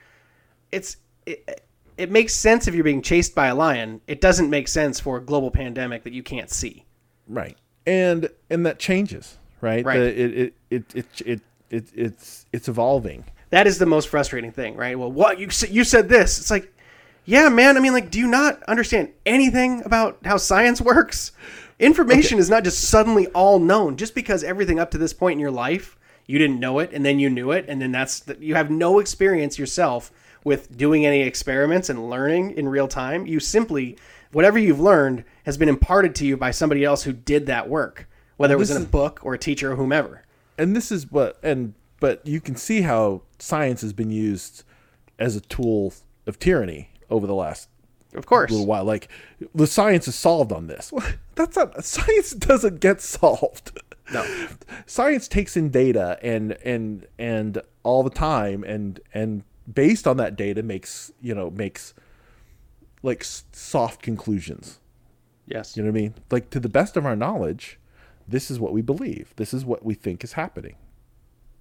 [0.71, 1.63] it's it,
[1.97, 4.01] it makes sense if you're being chased by a lion.
[4.07, 6.85] It doesn't make sense for a global pandemic that you can't see.
[7.27, 7.57] Right.
[7.85, 9.85] And and that changes, right?
[9.85, 9.99] Right.
[9.99, 13.25] The- it, it, it, it, it, it, it's it's evolving.
[13.49, 14.97] That is the most frustrating thing, right?
[14.97, 16.39] Well, what you you said this.
[16.39, 16.73] It's like,
[17.25, 17.77] yeah, man.
[17.77, 21.31] I mean, like, do you not understand anything about how science works?
[21.79, 23.95] Information is not just suddenly all known.
[23.95, 25.97] Just because everything up to this point in your life
[26.29, 28.69] you didn't know it, and then you knew it, and then that's the, you have
[28.69, 30.11] no experience yourself
[30.43, 33.25] with doing any experiments and learning in real time.
[33.25, 33.97] You simply
[34.31, 38.07] whatever you've learned has been imparted to you by somebody else who did that work,
[38.37, 40.23] whether it was in a book or a teacher or whomever.
[40.55, 44.63] and this is what and but you can see how science has been used
[45.17, 45.93] as a tool
[46.25, 47.69] of tyranny over the last
[48.13, 48.51] Of course.
[48.51, 48.85] little while.
[48.85, 49.09] Like
[49.53, 50.93] the science is solved on this.
[51.35, 53.79] That's not science doesn't get solved.
[54.13, 54.25] No.
[54.85, 60.35] science takes in data and and and all the time and and based on that
[60.35, 61.93] data makes you know makes
[63.03, 64.79] like soft conclusions.
[65.45, 65.75] Yes.
[65.75, 66.13] you know what i mean?
[66.29, 67.79] Like to the best of our knowledge
[68.27, 69.33] this is what we believe.
[69.37, 70.75] This is what we think is happening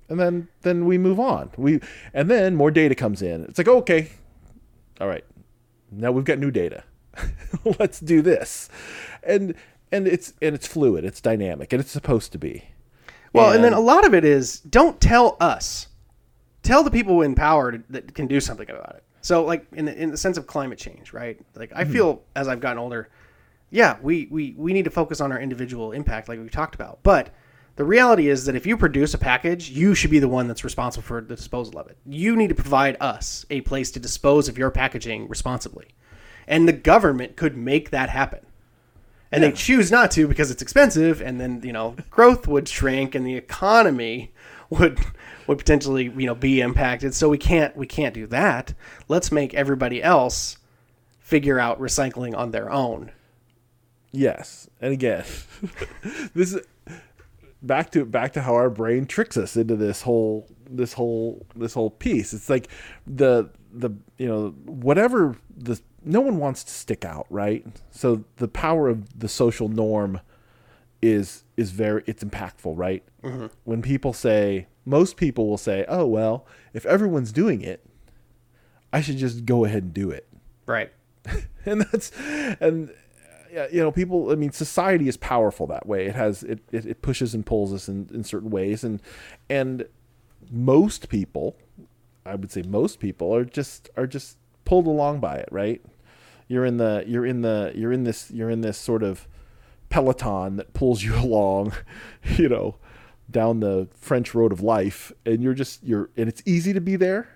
[0.08, 1.50] and then then we move on.
[1.56, 1.80] We
[2.12, 3.44] and then more data comes in.
[3.44, 4.10] It's like okay,
[5.00, 5.24] all right,
[5.90, 6.84] now we've got new data.
[7.78, 8.68] Let's do this,
[9.22, 9.54] and
[9.92, 12.64] and it's and it's fluid, it's dynamic, and it's supposed to be.
[13.32, 15.88] Well, and, then a lot of it is don't tell us.
[16.62, 19.04] Tell the people in power to, that can do something about it.
[19.20, 21.38] So, like in the, in the sense of climate change, right?
[21.54, 21.92] Like I hmm.
[21.92, 23.08] feel as I've gotten older,
[23.70, 27.00] yeah, we, we we need to focus on our individual impact, like we talked about.
[27.02, 27.30] But
[27.78, 30.64] the reality is that if you produce a package, you should be the one that's
[30.64, 31.96] responsible for the disposal of it.
[32.04, 35.86] You need to provide us a place to dispose of your packaging responsibly,
[36.48, 38.44] and the government could make that happen.
[39.30, 43.14] And they choose not to because it's expensive and then you know growth would shrink
[43.14, 44.32] and the economy
[44.70, 44.98] would
[45.46, 47.14] would potentially you know be impacted.
[47.14, 48.74] So we can't we can't do that.
[49.06, 50.58] Let's make everybody else
[51.20, 53.12] figure out recycling on their own.
[54.10, 55.24] Yes, and again,
[56.34, 56.66] this is
[57.62, 61.74] back to back to how our brain tricks us into this whole this whole this
[61.74, 62.32] whole piece.
[62.32, 62.68] It's like
[63.06, 67.66] the the you know whatever the no one wants to stick out, right?
[67.90, 70.20] So the power of the social norm
[71.02, 73.02] is is very it's impactful, right?
[73.22, 73.46] Mm-hmm.
[73.64, 77.84] When people say most people will say, "Oh well, if everyone's doing it,
[78.92, 80.28] I should just go ahead and do it."
[80.68, 80.92] right
[81.64, 82.12] and that's
[82.60, 82.92] and
[83.50, 86.06] you know people i mean society is powerful that way.
[86.06, 88.84] It has it, it, it pushes and pulls us in, in certain ways.
[88.84, 89.00] And
[89.48, 89.86] and
[90.50, 91.56] most people
[92.24, 95.82] i would say most people are just are just pulled along by it right?
[96.46, 99.26] You're in the you're in the you're in this you're in this sort of
[99.88, 101.72] peloton that pulls you along
[102.36, 102.76] you know
[103.30, 105.12] down the french road of life.
[105.26, 107.28] And you're just you're and it's easy to be there.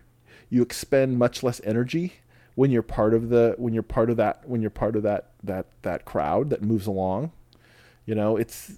[0.48, 2.21] You expend much less energy
[2.54, 5.30] when you're part of the when you're part of that when you're part of that
[5.42, 7.32] that that crowd that moves along
[8.06, 8.72] you know it's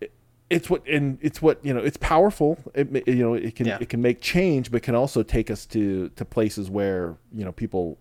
[0.00, 0.12] it-
[0.50, 2.58] it's what and it's what you know it's powerful.
[2.74, 3.78] It you know it can Yeah.
[3.80, 7.52] it can make change but can also take us to to places where you know
[7.52, 7.98] people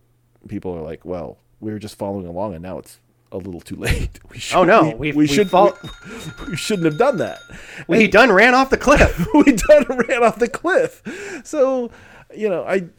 [0.48, 3.00] people are like well we were just following along and now it's
[3.34, 4.20] a little too late.
[4.30, 7.18] We oh, should, Oh, no, we, we we've should fol- we, we shouldn't have done
[7.20, 7.40] that.
[7.88, 9.26] We done ran off the cliff.
[9.34, 11.02] We done ran off the cliff.
[11.46, 11.92] So,
[12.36, 12.90] you know, I,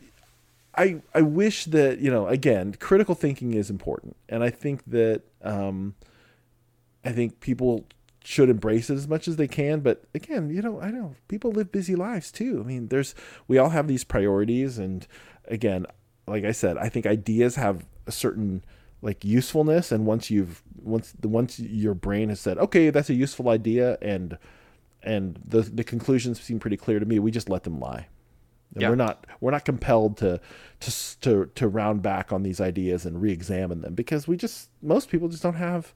[0.74, 2.26] I, I wish that you know.
[2.26, 5.94] Again, critical thinking is important, and I think that um,
[7.04, 7.84] I think people
[8.24, 9.80] should embrace it as much as they can.
[9.80, 12.60] But again, you know, I know people live busy lives too.
[12.60, 13.14] I mean, there's
[13.48, 15.06] we all have these priorities, and
[15.46, 15.86] again,
[16.26, 18.64] like I said, I think ideas have a certain
[19.02, 23.14] like usefulness, and once you've once the once your brain has said, okay, that's a
[23.14, 24.38] useful idea, and
[25.02, 27.18] and the the conclusions seem pretty clear to me.
[27.18, 28.06] We just let them lie.
[28.74, 28.88] And Yeah.
[28.90, 30.40] We're not we're not compelled to
[30.80, 35.08] to to to round back on these ideas and re-examine them because we just most
[35.08, 35.92] people just don't have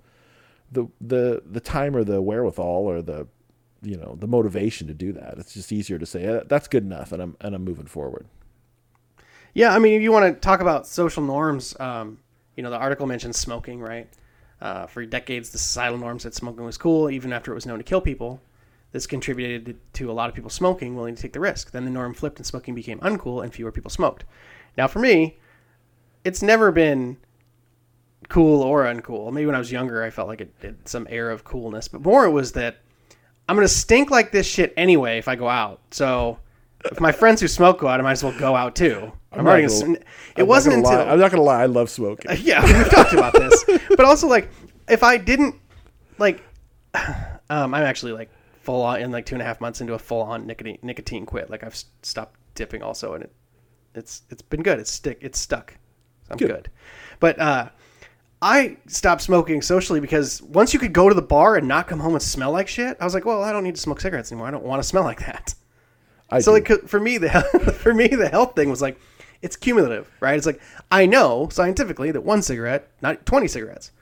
[0.71, 3.27] the the the time or the wherewithal or the
[3.83, 5.39] you know the motivation to do that.
[5.39, 8.27] It's just easier to say "Eh, that's good enough and I'm and I'm moving forward.
[9.55, 12.19] Yeah, I mean, if you want to talk about social norms, um,
[12.57, 14.07] you know, the article mentions smoking, right?
[14.61, 17.79] Uh, for decades, the societal norms that smoking was cool, even after it was known
[17.79, 18.41] to kill people.
[18.93, 21.71] This contributed to a lot of people smoking, willing to take the risk.
[21.71, 24.25] Then the norm flipped and smoking became uncool and fewer people smoked.
[24.79, 25.37] Now, for me,
[26.25, 27.19] it's never been
[28.29, 29.33] cool or uncool.
[29.33, 32.01] Maybe when I was younger, I felt like it had some air of coolness, but
[32.03, 32.79] more it was that
[33.49, 35.81] I'm going to stink like this shit anyway if I go out.
[35.91, 36.39] So
[36.85, 39.13] if my friends who smoke go out, I might as well go out too.
[39.33, 40.05] I'm, not already gonna- it
[40.39, 41.63] I'm wasn't gonna lie- until I'm not gonna lie.
[41.63, 42.31] I love smoking.
[42.41, 43.65] yeah, we've talked about this.
[43.97, 44.49] But also, like,
[44.89, 45.55] if I didn't,
[46.19, 46.43] like,
[46.95, 48.31] um, I'm actually like
[48.67, 51.25] full on in like two and a half months into a full on nicotine nicotine
[51.25, 51.49] quit.
[51.49, 53.33] Like, I've stopped dipping also, and it
[53.95, 54.79] it's it's been good.
[54.79, 55.19] It's stick.
[55.23, 55.75] It's stuck.
[56.29, 56.49] I'm Good.
[56.49, 56.71] good.
[57.21, 57.69] But uh,
[58.43, 62.01] I stopped smoking socially because once you could go to the bar and not come
[62.01, 64.31] home and smell like shit, I was like, well, I don't need to smoke cigarettes
[64.33, 64.49] anymore.
[64.49, 65.55] I don't want to smell like that.
[66.29, 66.75] I So do.
[66.75, 67.31] like for me the
[67.81, 68.99] for me the health thing was like
[69.43, 70.37] it's cumulative, right?
[70.37, 70.61] It's like
[70.91, 73.93] I know scientifically that one cigarette, not 20 cigarettes.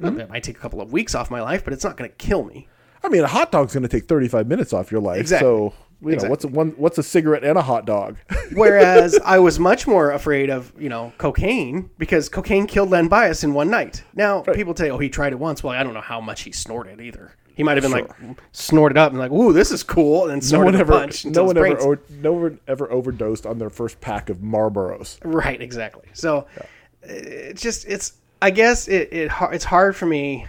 [0.00, 0.20] Mm-hmm.
[0.20, 2.16] It might take a couple of weeks off my life, but it's not going to
[2.16, 2.68] kill me.
[3.06, 5.20] I mean, a hot dog's gonna take 35 minutes off your life.
[5.20, 5.46] Exactly.
[5.46, 6.30] So you know Exactly.
[6.30, 8.16] what's a one what's a cigarette and a hot dog?
[8.52, 13.42] Whereas I was much more afraid of, you know, cocaine because cocaine killed Len Bias
[13.44, 14.02] in one night.
[14.14, 15.62] Now, people say, oh, he tried it once.
[15.64, 17.32] Well, I don't know how much he snorted either.
[17.54, 18.10] He might have been like
[18.52, 20.92] snorted up and like, ooh, this is cool, and then no snorted one a ever
[20.92, 21.24] bunch.
[21.24, 25.16] no one ever o- no one ever overdosed on their first pack of Marlboros.
[25.24, 26.04] Right, exactly.
[26.12, 26.46] So
[27.02, 30.46] it's just it's I guess it, it it's hard for me,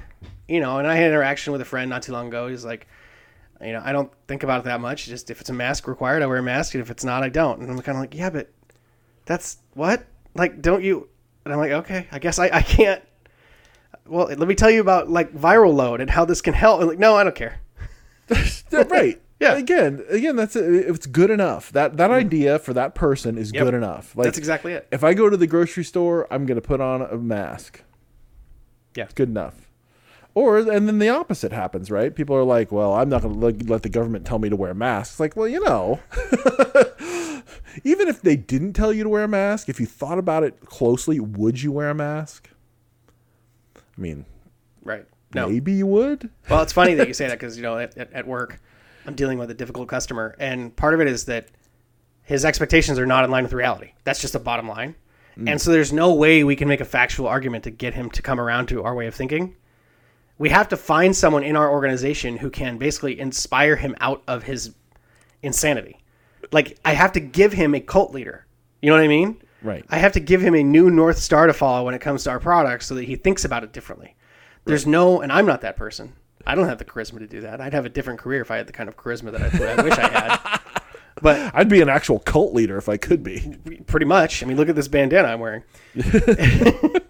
[0.48, 0.80] you know.
[0.80, 2.48] And I had an interaction with a friend not too long ago.
[2.48, 2.88] He's like,
[3.62, 5.06] you know, I don't think about it that much.
[5.06, 7.30] Just if it's a mask required, I wear a mask, and if it's not, I
[7.30, 7.62] don't.
[7.62, 8.50] And I'm kind of like, yeah, but
[9.26, 11.10] that's what like don't you?
[11.46, 13.04] And I'm like, okay, I guess I I can't.
[14.06, 16.80] Well, let me tell you about like viral load and how this can help.
[16.80, 17.62] And like, no, I don't care.
[18.72, 19.22] Right.
[19.40, 19.56] Yeah.
[19.56, 20.66] Again, again, that's it.
[20.66, 21.72] it's good enough.
[21.72, 22.26] That that mm-hmm.
[22.26, 23.66] idea for that person is Yep.
[23.66, 24.16] good enough.
[24.18, 24.88] Like, That's exactly it.
[24.92, 27.84] If I go to the grocery store, I'm going to put on a mask.
[28.96, 29.04] Yeah.
[29.04, 29.67] It's good enough.
[30.38, 32.14] Or and then the opposite happens, right?
[32.14, 34.76] People are like, "Well, I'm not going to let, the government tell me to wear
[34.76, 36.00] masks." Like, well, you know,
[37.84, 40.60] even if they didn't tell you to wear a mask, if you thought about it
[40.68, 42.52] closely, would you wear a mask?
[43.76, 44.28] I mean,
[44.84, 45.08] Right.
[45.34, 45.50] No.
[45.50, 46.30] maybe you would.
[46.48, 48.62] Well, it's funny that you say that because you know at, at, at work,
[49.08, 51.48] I'm dealing with a difficult customer, and part of it is that
[52.22, 53.94] his expectations are not in line with reality.
[54.04, 54.94] That's just the bottom line,
[55.36, 55.50] mm.
[55.50, 58.22] and so there's no way we can make a factual argument to get him to
[58.22, 59.56] come around to our way of thinking.
[60.38, 64.44] We have to find someone in our organization who can basically inspire him out of
[64.44, 64.76] his
[65.42, 66.00] insanity.
[66.52, 68.46] Like I have to give him a cult leader.
[68.82, 69.42] You know what I mean?
[69.64, 69.84] Right.
[69.90, 72.30] I have to give him a new north star to follow when it comes to
[72.30, 74.16] our products so that he thinks about it differently.
[74.66, 76.14] There's no, and I'm not that person.
[76.46, 77.60] I don't have the charisma to do that.
[77.60, 79.84] I'd have a different career if I had the kind of charisma that I, I
[79.84, 80.60] wish I had.
[81.20, 83.58] But I'd be an actual cult leader if I could be.
[83.88, 85.64] pretty much, I mean, look at this bandana I'm wearing.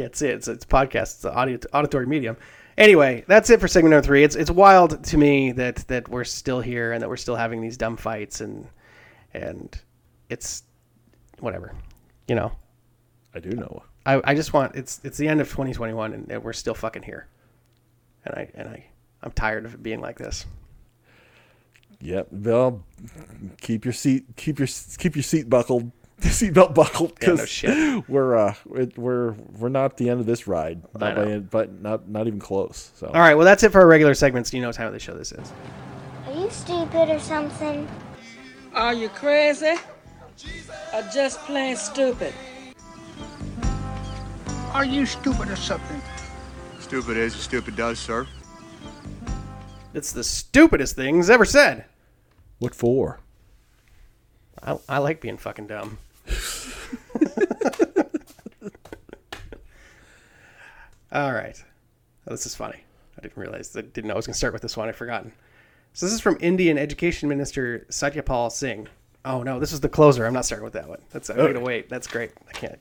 [0.00, 0.36] can't see it.
[0.36, 1.16] It's, it's podcast.
[1.16, 2.36] It's an audio, auditory medium.
[2.78, 4.24] Anyway, that's it for segment number three.
[4.24, 7.60] It's it's wild to me that that we're still here and that we're still having
[7.60, 8.66] these dumb fights and
[9.34, 9.78] and
[10.30, 10.62] it's
[11.40, 11.74] whatever,
[12.28, 12.52] you know.
[13.34, 13.82] I do know.
[14.06, 17.02] I, I just want it's it's the end of 2021 and, and we're still fucking
[17.02, 17.28] here,
[18.24, 18.86] and I and I
[19.22, 20.46] I'm tired of it being like this.
[22.00, 22.28] Yep.
[22.30, 22.82] Well,
[23.60, 25.92] keep your seat, keep your keep your seat buckled,
[26.28, 30.26] seatbelt buckled, Yeah, no because we're uh it- we're we're not at the end of
[30.26, 31.40] this ride, not by, know.
[31.40, 32.90] but not not even close.
[32.96, 34.52] So All right, well that's it for our regular segments.
[34.52, 35.52] You know what time of the show this is.
[36.26, 37.88] Are you stupid or something?
[38.74, 39.74] Are you crazy?
[40.94, 42.32] Or just plain stupid?
[44.72, 46.00] Are you stupid or something?
[46.78, 48.26] Stupid is, stupid does, sir.
[49.94, 51.84] It's the stupidest things ever said.
[52.58, 53.20] what for?
[54.62, 55.98] I, I like being fucking dumb.
[61.12, 61.62] All right.
[62.26, 62.78] Oh, this is funny.
[63.18, 63.76] I didn't realize.
[63.76, 64.88] I didn't know I was going to start with this one.
[64.88, 65.32] I've forgotten.
[65.92, 68.88] So this is from Indian Education Minister Satyapal Singh.
[69.24, 70.24] Oh no, this is the closer.
[70.24, 71.00] I'm not starting with that one.
[71.10, 71.90] That's I'm gonna wait.
[71.90, 72.32] That's great.
[72.48, 72.78] I can't.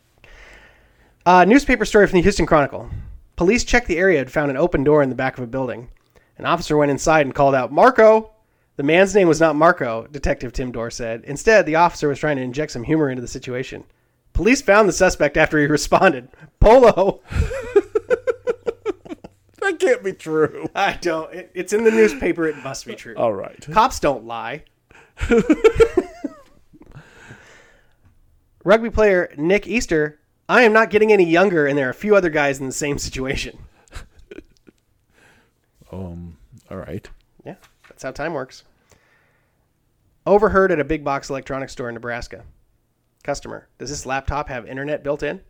[1.26, 2.90] Uh, newspaper story from the Houston Chronicle.
[3.36, 5.90] Police checked the area and found an open door in the back of a building.
[6.38, 8.32] An officer went inside and called out, "Marco!"
[8.80, 11.26] The man's name was not Marco, Detective Tim Dorr said.
[11.26, 13.84] Instead, the officer was trying to inject some humor into the situation.
[14.32, 16.30] Police found the suspect after he responded.
[16.62, 17.20] Polo.
[19.60, 20.70] That can't be true.
[20.76, 21.32] I don't.
[21.34, 22.48] It, it's in the newspaper.
[22.48, 23.14] It must be true.
[23.18, 23.68] All right.
[23.70, 24.64] Cops don't lie.
[28.64, 30.22] Rugby player Nick Easter.
[30.48, 32.72] I am not getting any younger, and there are a few other guys in the
[32.72, 33.60] same situation.
[35.92, 36.38] Um.
[36.72, 37.08] All right.
[37.46, 37.56] Yeah,
[37.90, 38.64] that's how time works.
[40.30, 42.44] Overheard at a big box electronics store in Nebraska.
[43.24, 45.42] Customer, does this laptop have internet built in?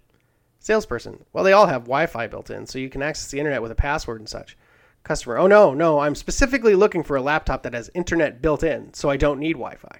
[0.61, 3.61] Salesperson, well, they all have Wi Fi built in, so you can access the internet
[3.61, 4.57] with a password and such.
[5.03, 8.93] Customer, oh no, no, I'm specifically looking for a laptop that has internet built in,
[8.93, 9.99] so I don't need Wi Fi.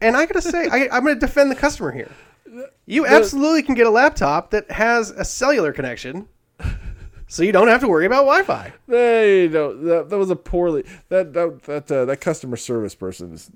[0.00, 2.10] and I gotta say, I, I'm gonna defend the customer here.
[2.86, 6.26] You absolutely can get a laptop that has a cellular connection,
[7.32, 8.74] so you don't have to worry about Wi Fi.
[8.86, 13.32] Hey, no, that, that was a poorly that that that uh, that customer service person
[13.32, 13.50] is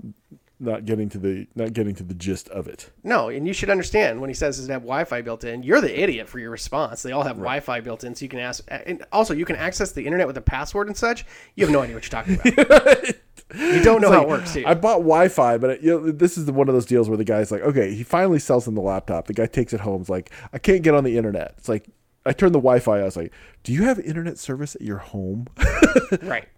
[0.58, 2.90] not getting to the not getting to the gist of it.
[3.04, 6.02] No, and you should understand when he says doesn't have Wi-Fi built in, you're the
[6.02, 7.02] idiot for your response.
[7.02, 8.64] They all have Wi-Fi built in, so you can ask.
[8.68, 11.26] And also, you can access the internet with a password and such.
[11.54, 13.08] You have no idea what you're talking about.
[13.54, 14.56] you don't know how it works?
[14.56, 17.18] I bought Wi-Fi, but it, you know, this is the, one of those deals where
[17.18, 19.26] the guy's like, okay, he finally sells him the laptop.
[19.26, 20.00] The guy takes it home.
[20.00, 21.54] It's like, I can't get on the internet.
[21.58, 21.86] It's like,
[22.26, 22.98] I turned the Wi-Fi.
[23.00, 25.46] I was like, do you have internet service at your home?
[26.22, 26.48] right.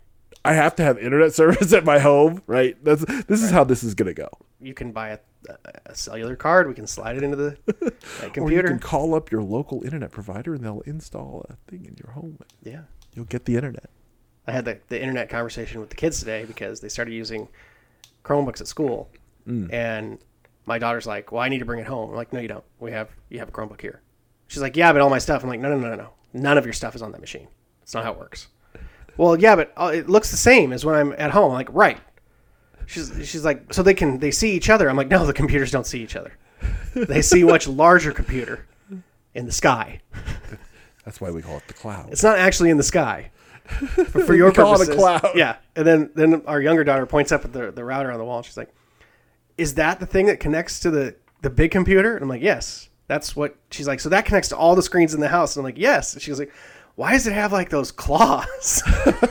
[0.44, 2.82] I have to have internet service at my home, right?
[2.84, 4.28] That's this is how this is gonna go.
[4.60, 5.18] You can buy a,
[5.86, 6.68] a cellular card.
[6.68, 7.56] We can slide it into the
[8.22, 11.84] uh, Or you can call up your local internet provider and they'll install a thing
[11.84, 12.38] in your home.
[12.62, 12.82] yeah.
[13.14, 13.90] You'll get the internet.
[14.46, 17.48] I had the, the internet conversation with the kids today because they started using
[18.24, 19.10] Chromebooks at school,
[19.46, 20.18] and
[20.66, 22.64] my daughter's like, "Well, I need to bring it home." I'm like, "No, you don't.
[22.78, 24.02] We have you have a Chromebook here."
[24.48, 26.10] She's like, "Yeah, but all my stuff." I'm like, "No, no, no, no, no.
[26.32, 27.46] None of your stuff is on that machine.
[27.82, 28.48] It's not how it works."
[29.16, 31.50] well, yeah, but uh, it looks the same as when I'm at home.
[31.52, 31.98] I'm like, right.
[32.86, 34.88] She's she's like, so they can they see each other.
[34.88, 36.32] I'm like, no, the computers don't see each other.
[36.94, 38.66] They see a much larger computer
[39.34, 40.00] in the sky.
[41.04, 42.08] That's why we call it the cloud.
[42.10, 43.30] It's not actually in the sky.
[43.96, 45.30] But for your We call it a purposes, cloud.
[45.34, 45.56] yeah.
[45.76, 48.38] And then then our younger daughter points up at the, the router on the wall.
[48.38, 48.72] And she's like,
[49.58, 52.88] "Is that the thing that connects to the the big computer?" And I'm like, "Yes,
[53.08, 55.62] that's what." She's like, "So that connects to all the screens in the house?" And
[55.62, 56.52] I'm like, "Yes." And she's like,
[56.94, 58.82] "Why does it have like those claws?"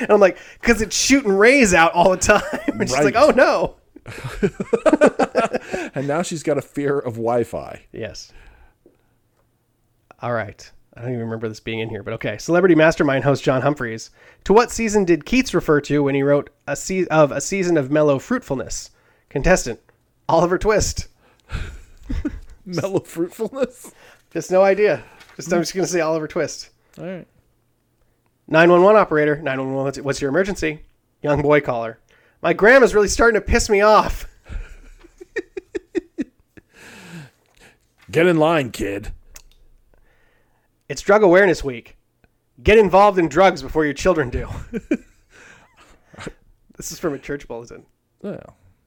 [0.00, 2.42] And I'm like, because it's shooting rays out all the time.
[2.66, 3.76] And she's like, oh no.
[5.94, 7.82] And now she's got a fear of Wi-Fi.
[7.92, 8.32] Yes.
[10.20, 10.70] All right.
[10.96, 12.36] I don't even remember this being in here, but okay.
[12.38, 14.10] Celebrity Mastermind host John Humphrys.
[14.44, 17.76] To what season did Keats refer to when he wrote a se- of a season
[17.76, 18.90] of mellow fruitfulness?
[19.28, 19.78] Contestant
[20.28, 21.08] Oliver Twist.
[22.66, 23.92] Mellow fruitfulness.
[24.30, 25.02] Just no idea.
[25.36, 26.70] Just I'm just gonna say Oliver Twist.
[26.98, 27.26] All right.
[28.48, 29.36] 911 operator.
[29.36, 29.84] 911.
[29.84, 30.80] What's, what's your emergency?
[31.22, 31.98] Young boy caller.
[32.42, 34.28] My grandma's really starting to piss me off.
[38.10, 39.12] Get in line, kid.
[40.88, 41.96] It's Drug Awareness Week.
[42.62, 44.48] Get involved in drugs before your children do.
[46.76, 47.86] this is from a church bulletin.
[48.22, 48.42] Yeah.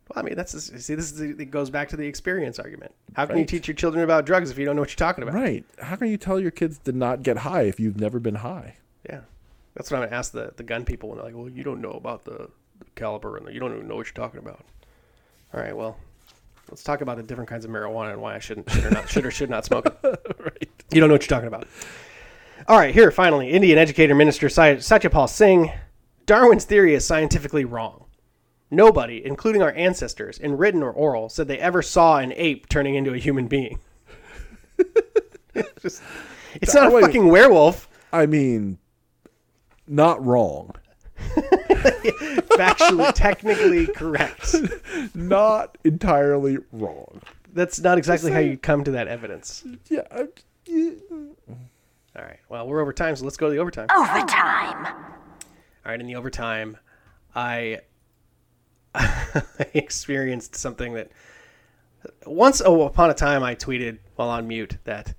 [0.09, 2.93] Well, I mean, that's see, this is the, it goes back to the experience argument.
[3.13, 5.23] How can you teach your children about drugs if you don't know what you're talking
[5.23, 5.33] about?
[5.33, 5.65] Right.
[5.79, 8.75] How can you tell your kids to not get high if you've never been high?
[9.09, 9.21] Yeah,
[9.73, 11.81] that's what I'm gonna ask the, the gun people when they're like, "Well, you don't
[11.81, 14.63] know about the, the caliber and the, you don't even know what you're talking about."
[15.55, 15.97] All right, well,
[16.69, 19.09] let's talk about the different kinds of marijuana and why I shouldn't should or not
[19.09, 19.97] should or should not smoke it.
[20.39, 20.69] right.
[20.91, 21.67] You don't know what you're talking about.
[22.67, 25.71] All right, here finally, Indian educator minister Satyapal Singh.
[26.25, 28.04] Darwin's theory is scientifically wrong.
[28.71, 32.95] Nobody, including our ancestors, in written or oral, said they ever saw an ape turning
[32.95, 33.79] into a human being.
[35.81, 36.01] Just-
[36.61, 37.87] it's not a fucking werewolf.
[38.11, 38.77] I mean,
[39.87, 40.71] not wrong.
[42.55, 44.55] Factually, technically correct.
[45.13, 47.21] Not entirely wrong.
[47.53, 49.63] That's not exactly how you come to that evidence.
[49.89, 50.01] Yeah.
[50.11, 50.27] I,
[50.65, 50.91] yeah.
[52.17, 52.39] All right.
[52.49, 53.87] Well, we're over time, so let's go to the overtime.
[53.95, 54.85] Overtime.
[54.85, 56.77] All right, in the overtime,
[57.35, 57.81] I,
[59.59, 61.11] I experienced something that
[62.25, 65.13] once upon a time I tweeted while on mute that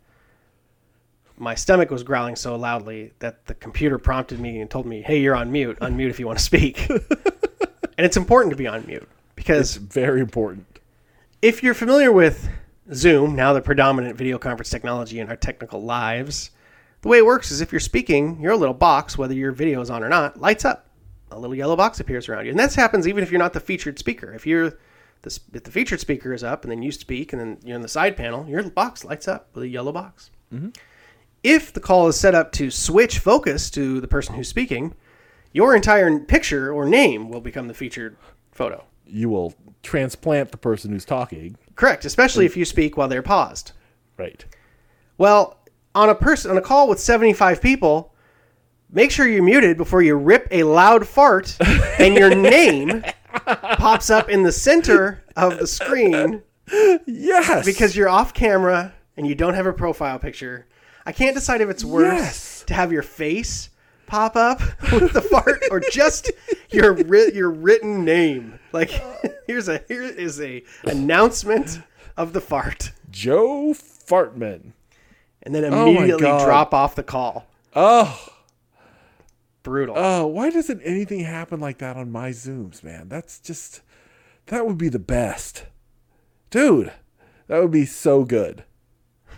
[1.39, 5.21] my stomach was growling so loudly that the computer prompted me and told me, "Hey,
[5.21, 5.79] you're on mute.
[5.81, 7.01] Unmute if you want to speak." and
[7.99, 10.81] it's important to be on mute because It's very important.
[11.43, 12.49] if you're familiar with
[12.95, 16.51] Zoom, now the predominant video conference technology in our technical lives,
[17.03, 19.91] the way it works is if you're speaking, your little box, whether your video is
[19.91, 20.86] on or not, lights up.
[21.31, 23.61] A little yellow box appears around you, and that happens even if you're not the
[23.61, 24.33] featured speaker.
[24.33, 24.71] If you're
[25.23, 27.83] the, if the featured speaker is up, and then you speak, and then you're in
[27.83, 30.31] the side panel, your box lights up with a yellow box.
[30.53, 30.71] Mm-hmm.
[31.43, 34.95] If the call is set up to switch focus to the person who's speaking,
[35.53, 38.17] your entire picture or name will become the featured
[38.53, 38.85] photo.
[39.07, 41.57] You will transplant the person who's talking.
[41.77, 43.73] Correct, especially if you speak while they're paused.
[44.17, 44.45] Right.
[45.19, 45.59] Well,
[45.95, 48.13] on a person on a call with 75 people,
[48.91, 51.57] make sure you're muted before you rip a loud fart
[51.99, 53.05] and your name
[53.77, 56.43] pops up in the center of the screen
[57.07, 57.65] Yes.
[57.65, 60.67] because you're off camera and you don't have a profile picture.
[61.05, 62.65] I can't decide if it's worse Yes.
[62.67, 63.71] to have your face
[64.07, 64.61] pop up
[64.93, 66.31] with the fart or just
[66.71, 68.59] your writ- your written name.
[68.73, 68.91] Like
[69.47, 71.81] here's a here is a announcement
[72.17, 74.73] of the fart Joe Fartman.
[75.43, 76.45] and then Oh immediately God.
[76.45, 77.47] drop off the call.
[77.75, 78.29] Oh.
[79.67, 79.97] Brutal.
[79.99, 83.09] Oh, why doesn't anything happen like that on my Zooms, man?
[83.09, 83.81] That's just
[84.47, 85.67] that would be the best.
[86.51, 86.93] Dude,
[87.49, 88.63] that would be so good.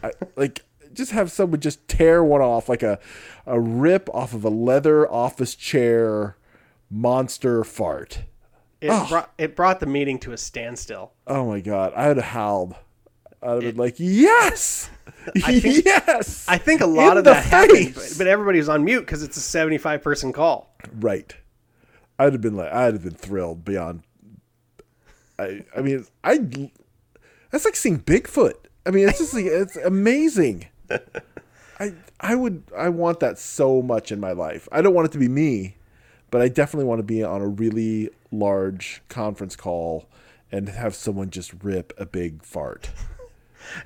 [0.02, 2.98] I, like just have someone just tear one off like a
[3.46, 6.36] a rip off of a leather office chair
[6.90, 8.24] monster fart.
[8.82, 9.06] It, ah.
[9.08, 11.12] brought, it brought the meeting to a standstill.
[11.26, 12.74] Oh my god, I would have howled.
[13.42, 14.90] I'd have been like, "Yes,
[15.36, 18.84] yes." I think a lot In of the that happened, but, but everybody was on
[18.84, 20.74] mute because it's a 75 person call.
[20.98, 21.34] Right.
[22.18, 24.02] I'd have been like, I'd have been thrilled beyond.
[25.38, 26.70] I, I mean, I.
[27.50, 28.54] That's like seeing Bigfoot.
[28.84, 30.66] I mean, it's just like it's amazing.
[31.80, 34.68] I, I would, I want that so much in my life.
[34.72, 35.76] I don't want it to be me,
[36.30, 40.08] but I definitely want to be on a really large conference call
[40.50, 42.90] and have someone just rip a big fart.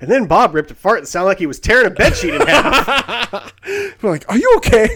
[0.01, 2.45] And then Bob ripped a fart and sounded like he was tearing a bedsheet in
[2.47, 3.53] half.
[4.01, 4.87] We're like, are you okay?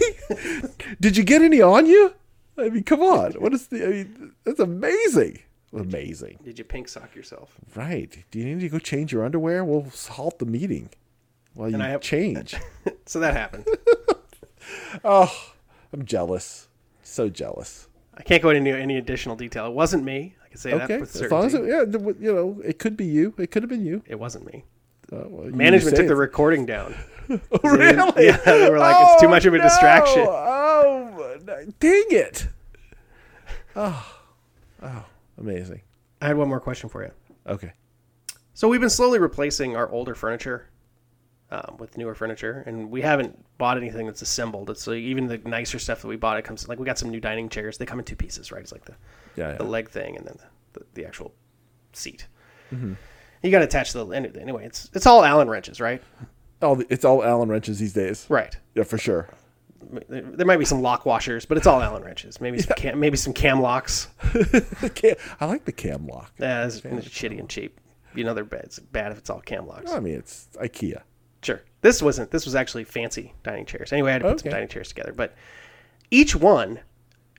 [1.00, 2.14] Did you get any on you?
[2.56, 3.32] I mean, come on.
[3.32, 3.84] What is the?
[3.84, 5.40] I mean, that's amazing.
[5.72, 6.38] Amazing.
[6.44, 7.52] Did you pink sock yourself?
[7.74, 8.24] Right.
[8.30, 9.64] Do you need to go change your underwear?
[9.64, 10.88] We'll halt the meeting
[11.54, 12.54] while you And I have- change.
[13.06, 13.64] So that happened.
[15.04, 15.52] oh,
[15.92, 16.68] I'm jealous.
[17.02, 17.88] So jealous.
[18.16, 19.66] I can't go into any additional detail.
[19.66, 20.34] It wasn't me.
[20.44, 20.98] I can say that Okay.
[20.98, 21.84] with As long as it, yeah,
[22.20, 23.32] you know, it could be you.
[23.38, 24.02] It could have been you.
[24.06, 24.64] It wasn't me.
[25.10, 26.94] Well, Management say took the recording down.
[27.30, 28.24] Oh, really?
[28.24, 29.62] Yeah, they were like, it's too much of a no!
[29.62, 30.24] distraction.
[30.26, 31.36] Oh,
[31.78, 32.48] dang it.
[33.76, 34.16] Oh,
[34.82, 35.04] oh,
[35.36, 35.82] amazing.
[36.22, 37.10] I had one more question for you.
[37.46, 37.72] Okay.
[38.54, 40.70] So we've been slowly replacing our older furniture
[41.50, 44.70] um, with newer furniture, and we haven't bought anything that's assembled.
[44.70, 46.38] It's like even the nicer stuff that we bought.
[46.38, 47.78] It comes like we got some new dining chairs.
[47.78, 48.62] They come in two pieces, right?
[48.62, 48.94] It's like the
[49.36, 50.38] Yeah, the leg thing and then
[50.72, 51.34] the, the, the actual
[51.92, 52.26] seat.
[52.72, 52.96] Mhm.
[53.42, 54.66] You got to attach the anyway.
[54.66, 56.02] It's it's all Allen wrenches, right?
[56.60, 58.26] All the, it's all Allen wrenches these days.
[58.28, 58.56] Right.
[58.74, 59.28] Yeah, for sure.
[60.08, 62.40] There there might be some lock washers, but it's all Allen wrenches.
[62.40, 64.08] Maybe some cam, maybe some cam locks.
[65.40, 66.32] I like the cam lock.
[66.38, 67.80] Yeah, it's, it's shitty and cheap.
[68.14, 68.64] You know they're bad.
[68.64, 69.92] It's bad if it's all cam locks.
[69.92, 71.02] I mean, it's IKEA.
[71.42, 71.62] Sure.
[71.80, 72.30] This wasn't.
[72.32, 73.92] This was actually fancy dining chairs.
[73.92, 75.12] Anyway, I had to put some dining chairs together.
[75.12, 75.34] But
[76.10, 76.80] each one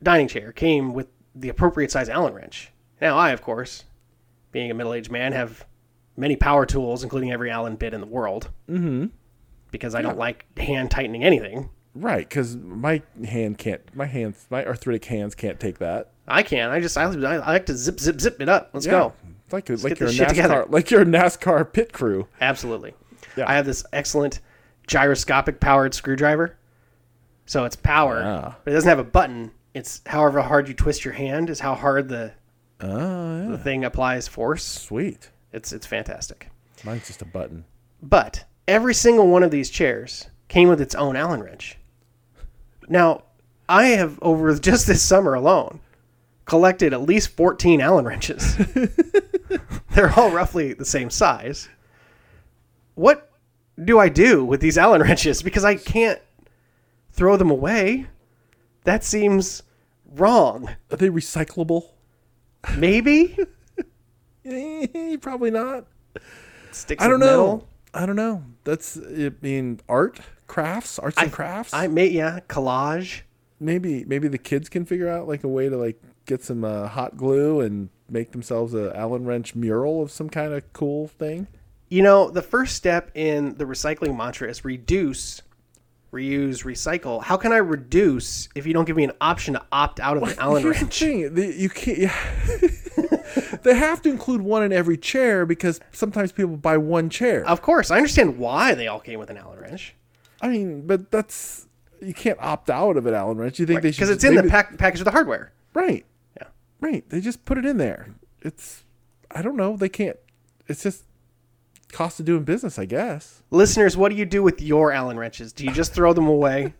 [0.02, 2.72] dining chair came with the appropriate size Allen wrench.
[3.02, 3.84] Now I, of course,
[4.52, 5.66] being a middle-aged man, have
[6.20, 9.05] many power tools, including every Allen bit in the world, Mm-hmm.
[9.72, 11.70] because I don't like hand tightening anything.
[11.95, 13.82] Right, because my hand can't.
[13.95, 16.11] My hands, my arthritic hands can't take that.
[16.28, 16.70] I can.
[16.70, 18.70] I just I, I like to zip zip zip it up.
[18.74, 18.91] Let's Yeah.
[18.91, 19.13] go.
[19.45, 20.63] It's like Let's like get you're a this shit together.
[20.65, 22.28] NASCAR, like you're NASCAR pit crew.
[22.39, 22.93] Absolutely.
[23.36, 23.49] Yeah.
[23.49, 24.39] I have this excellent
[24.86, 26.55] gyroscopic powered screwdriver.
[27.47, 28.55] So it's power, Ah.
[28.63, 29.49] but it doesn't have a button.
[29.74, 32.34] It's however hard you twist your hand is how hard the
[32.80, 34.63] Oh, the thing applies force.
[34.63, 35.32] Sweet.
[35.52, 36.50] It's it's fantastic.
[36.84, 37.66] Mine's just a button.
[38.02, 41.78] But every single one of these chairs came with its own Allen wrench.
[42.88, 43.24] Now,
[43.68, 45.80] I have over just this summer alone
[46.45, 48.58] collected at least 14 Allen wrenches.
[49.91, 51.70] They're all roughly the same size.
[52.95, 53.32] What
[53.84, 56.20] do I do with these Allen wrenches because I can't
[57.12, 58.08] throw them away?
[58.84, 59.64] That seems
[60.06, 60.70] wrong.
[60.91, 61.91] Are they recyclable?
[62.78, 63.38] Maybe
[65.22, 65.86] Probably not.
[66.72, 67.26] sticks I don't know.
[67.26, 67.68] metal.
[67.94, 68.44] I don't know.
[68.64, 71.74] That's I mean art, crafts, arts and crafts.
[71.74, 73.22] I may yeah, collage.
[73.60, 76.88] maybe maybe the kids can figure out like a way to like get some uh,
[76.88, 81.48] hot glue and make themselves a Allen wrench mural of some kind of cool thing.
[81.90, 85.42] You know, the first step in the recycling mantra is reduce,
[86.14, 87.24] reuse, recycle.
[87.24, 90.22] How can I reduce if you don't give me an option to opt out of
[90.24, 91.00] an Allen wrench?
[91.00, 92.12] the thing: the, you can't.
[93.64, 97.45] they have to include one in every chair because sometimes people buy one chair.
[97.47, 99.95] Of course, I understand why they all came with an Allen wrench
[100.41, 101.68] I mean, but that's
[102.01, 103.60] you can't opt out of an Allen wrench.
[103.60, 105.51] You think they should because it's in the pack, package of the hardware.
[105.74, 106.05] right?
[106.38, 106.47] Yeah.
[106.80, 107.07] Right.
[107.10, 108.16] They just put it in there.
[108.41, 108.84] It's
[109.32, 109.76] I don't know.
[109.76, 110.18] They can't.
[110.68, 111.03] It's just
[111.91, 113.43] cost of doing business, I guess.
[113.51, 115.51] Listeners, what do you do with your Allen wrenches?
[115.51, 116.74] Do you just throw them away?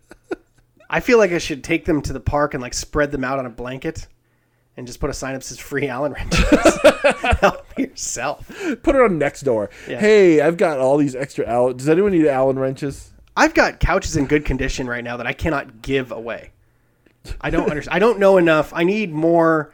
[0.90, 3.40] I feel like I should take them to the park and like spread them out
[3.40, 4.08] on a blanket
[4.80, 6.40] and just put a sign up that says free Allen wrenches.
[7.42, 8.48] Help yourself.
[8.82, 9.70] Put it on next door.
[9.90, 10.00] Yeah.
[10.00, 11.76] Hey, I've got all these extra Allen.
[11.76, 13.12] Does anyone need Allen wrenches?
[13.36, 16.52] I've got couches in good condition right now that I cannot give away.
[17.42, 17.94] I don't understand.
[17.94, 18.72] I don't know enough.
[18.74, 19.74] I need more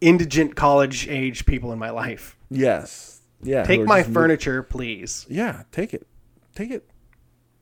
[0.00, 2.36] indigent college age people in my life.
[2.50, 3.20] Yes.
[3.44, 3.62] Yeah.
[3.62, 5.24] Take my furniture, please.
[5.30, 6.04] Yeah, take it.
[6.56, 6.90] Take it.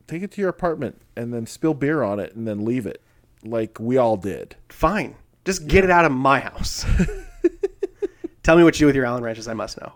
[0.07, 3.03] Take it to your apartment and then spill beer on it and then leave it
[3.45, 4.57] like we all did.
[4.71, 5.17] Fine.
[5.45, 6.85] Just get it out of my house.
[8.43, 9.49] Tell me what you do with your Allen wrenches.
[9.49, 9.93] I must know.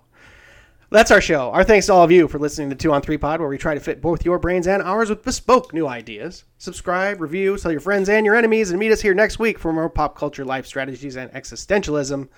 [0.91, 1.51] That's our show.
[1.51, 3.59] Our thanks to all of you for listening to Two on Three Pod, where we
[3.59, 6.45] try to fit both your brains and ours with bespoke new ideas.
[6.59, 9.73] Subscribe, review, tell your friends and your enemies, and meet us here next week for
[9.73, 12.29] more pop culture, life strategies, and existentialism.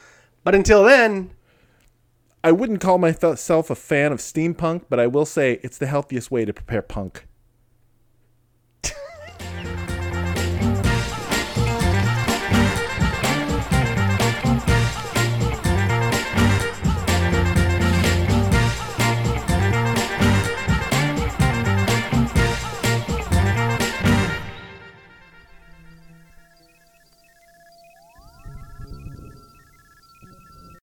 [0.42, 1.32] But until then,
[2.42, 6.30] I wouldn't call myself a fan of steampunk, but I will say it's the healthiest
[6.30, 7.26] way to prepare punk.